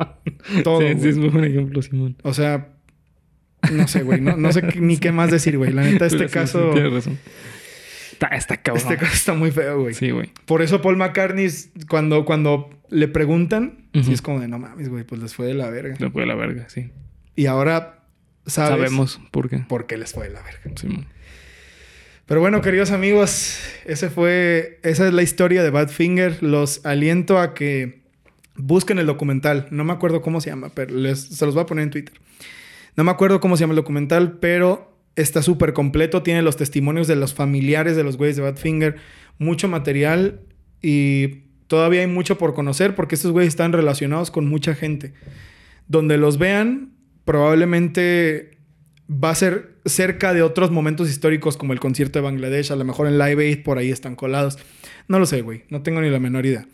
[0.65, 2.17] Todo, Sí, sí, es muy buen ejemplo, Simón.
[2.23, 2.69] O sea,
[3.71, 4.21] no sé, güey.
[4.21, 5.73] No, no sé ni qué más decir, güey.
[5.73, 6.71] La neta, este Sí, sí, caso...
[6.73, 7.19] tienes razón.
[8.23, 8.85] Está, está cabrón.
[8.85, 9.95] Este caso está muy feo, güey.
[9.95, 10.31] Sí, güey.
[10.47, 11.49] Por eso Paul McCartney,
[11.89, 15.55] cuando, cuando le preguntan, sí es como de, no mames, güey, pues les fue de
[15.55, 15.97] la verga.
[15.99, 16.93] Le fue de la verga, sí.
[17.35, 18.05] Y ahora
[18.47, 19.59] sabes Sabemos por qué.
[19.59, 20.61] por qué les fue de la verga.
[20.77, 21.07] Simón.
[22.27, 26.43] Pero bueno, queridos amigos, ese fue, esa es la historia de Badfinger.
[26.43, 28.03] Los aliento a que
[28.55, 29.67] busquen el documental.
[29.73, 32.15] No me acuerdo cómo se llama, pero les, se los voy a poner en Twitter.
[32.95, 36.23] No me acuerdo cómo se llama el documental, pero está súper completo.
[36.23, 38.97] Tiene los testimonios de los familiares de los güeyes de Badfinger.
[39.39, 40.41] Mucho material
[40.81, 45.15] y todavía hay mucho por conocer porque estos güeyes están relacionados con mucha gente.
[45.89, 46.93] Donde los vean,
[47.25, 48.59] probablemente
[49.11, 52.73] va a ser cerca de otros momentos históricos como el concierto de Bangladesh.
[52.73, 54.59] A lo mejor en Live Aid por ahí están colados.
[55.09, 55.65] No lo sé, güey.
[55.69, 56.67] No tengo ni la menor idea.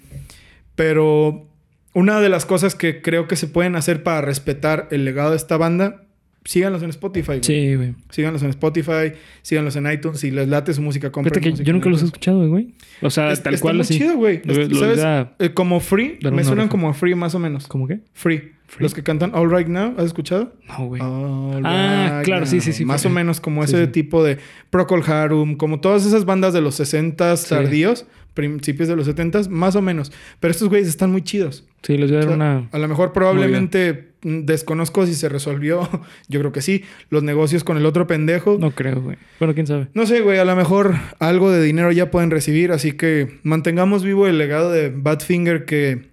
[0.75, 1.49] Pero
[1.95, 5.37] una de las cosas que creo que se pueden hacer para respetar el legado de
[5.37, 6.08] esta banda,
[6.49, 7.27] síganlos en Spotify.
[7.27, 7.43] güey.
[7.43, 7.95] Sí, güey.
[8.09, 10.19] Síganlos en Spotify, síganlos en iTunes.
[10.21, 12.73] Si les late su música, compren que música yo nunca los he escuchado, güey.
[13.03, 13.99] O sea, Es- tal está cual muy así.
[13.99, 14.41] chido, güey.
[14.73, 15.29] ¿Sabes?
[15.39, 17.67] Eh, como Free, me suenan como a Free más o menos.
[17.67, 18.01] ¿Cómo qué?
[18.15, 18.53] Free.
[18.67, 18.83] Free.
[18.83, 20.53] Los que cantan All Right Now, ¿has escuchado?
[20.69, 21.01] No, güey.
[21.03, 23.93] All Ah, Right claro, sí, sí, sí, Más o menos como sí, ese sí.
[23.93, 24.37] tipo de
[24.71, 27.49] Procol Harum, como todas esas bandas de los 60s Sí.
[27.55, 30.13] tardíos, principios de los 70s, más o menos.
[30.39, 31.65] Pero estos güeyes están muy chidos.
[31.83, 32.69] Sí, les voy a O dar sea, una.
[32.73, 35.89] A lo mejor probablemente desconozco si se resolvió,
[36.29, 38.53] yo creo que sí, los negocios con el otro pendejo.
[38.59, 38.69] No.
[38.69, 39.17] No creo, güey.
[39.39, 39.89] Bueno, quién sabe.
[40.07, 44.27] sé, güey, a lo mejor algo de dinero ya pueden recibir, así que mantengamos vivo
[44.27, 46.09] el legado de Badfinger que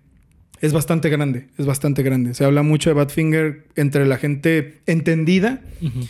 [0.61, 2.33] es bastante grande, es bastante grande.
[2.33, 6.07] Se habla mucho de Badfinger entre la gente entendida, Ujú.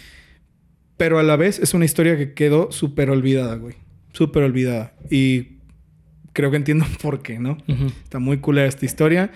[0.97, 3.75] pero a la vez es una historia que quedó súper olvidada, güey.
[4.13, 4.93] Súper olvidada.
[5.09, 5.57] Y
[6.33, 7.57] creo que entiendo por qué, ¿no?
[7.67, 7.87] Ujú.
[8.03, 9.31] Está muy cool esta historia.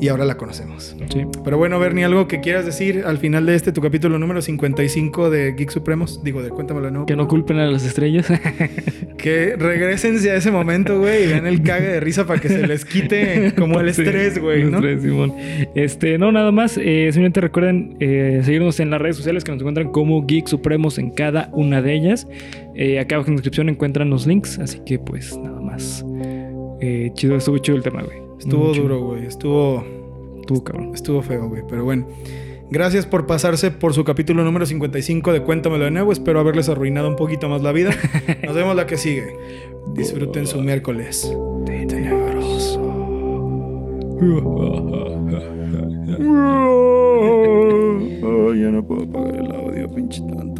[0.00, 0.96] Y ahora la conocemos.
[1.10, 1.22] Sí.
[1.44, 5.30] Pero bueno, Bernie, algo que quieras decir al final de este, tu capítulo número 55
[5.30, 6.22] de Geek Supremos.
[6.22, 7.06] Digo, de Cuéntamelo nuevo.
[7.06, 8.30] Que no culpen a las estrellas.
[9.16, 12.66] Que regresense a ese momento, güey, y vean el cague de risa para que se
[12.66, 14.78] les quite como el estrés, güey, el ¿no?
[14.78, 15.32] estrés, Simón.
[15.74, 16.76] Este, no, nada más.
[16.76, 20.98] Eh, simplemente recuerden eh, seguirnos en las redes sociales que nos encuentran como Geek Supremos
[20.98, 22.28] en cada una de ellas.
[22.74, 24.58] Eh, acá abajo en la descripción encuentran los links.
[24.58, 26.04] Así que, pues, nada más.
[27.14, 28.23] Chido, estuvo chido el tema, güey.
[28.44, 29.24] Estuvo duro, güey.
[29.24, 29.82] Estuvo,
[30.40, 30.90] Estuvo cabrón.
[30.94, 31.62] estuvo feo, güey.
[31.66, 32.06] Pero bueno.
[32.70, 36.12] Gracias por pasarse por su capítulo número 55 de Cuéntamelo de nuevo.
[36.12, 37.92] Espero haberles arruinado un poquito más la vida.
[38.44, 39.34] Nos vemos la que sigue.
[39.94, 41.34] Disfruten su miércoles.
[48.54, 50.53] ya no puedo apagar el audio, pinche tanto.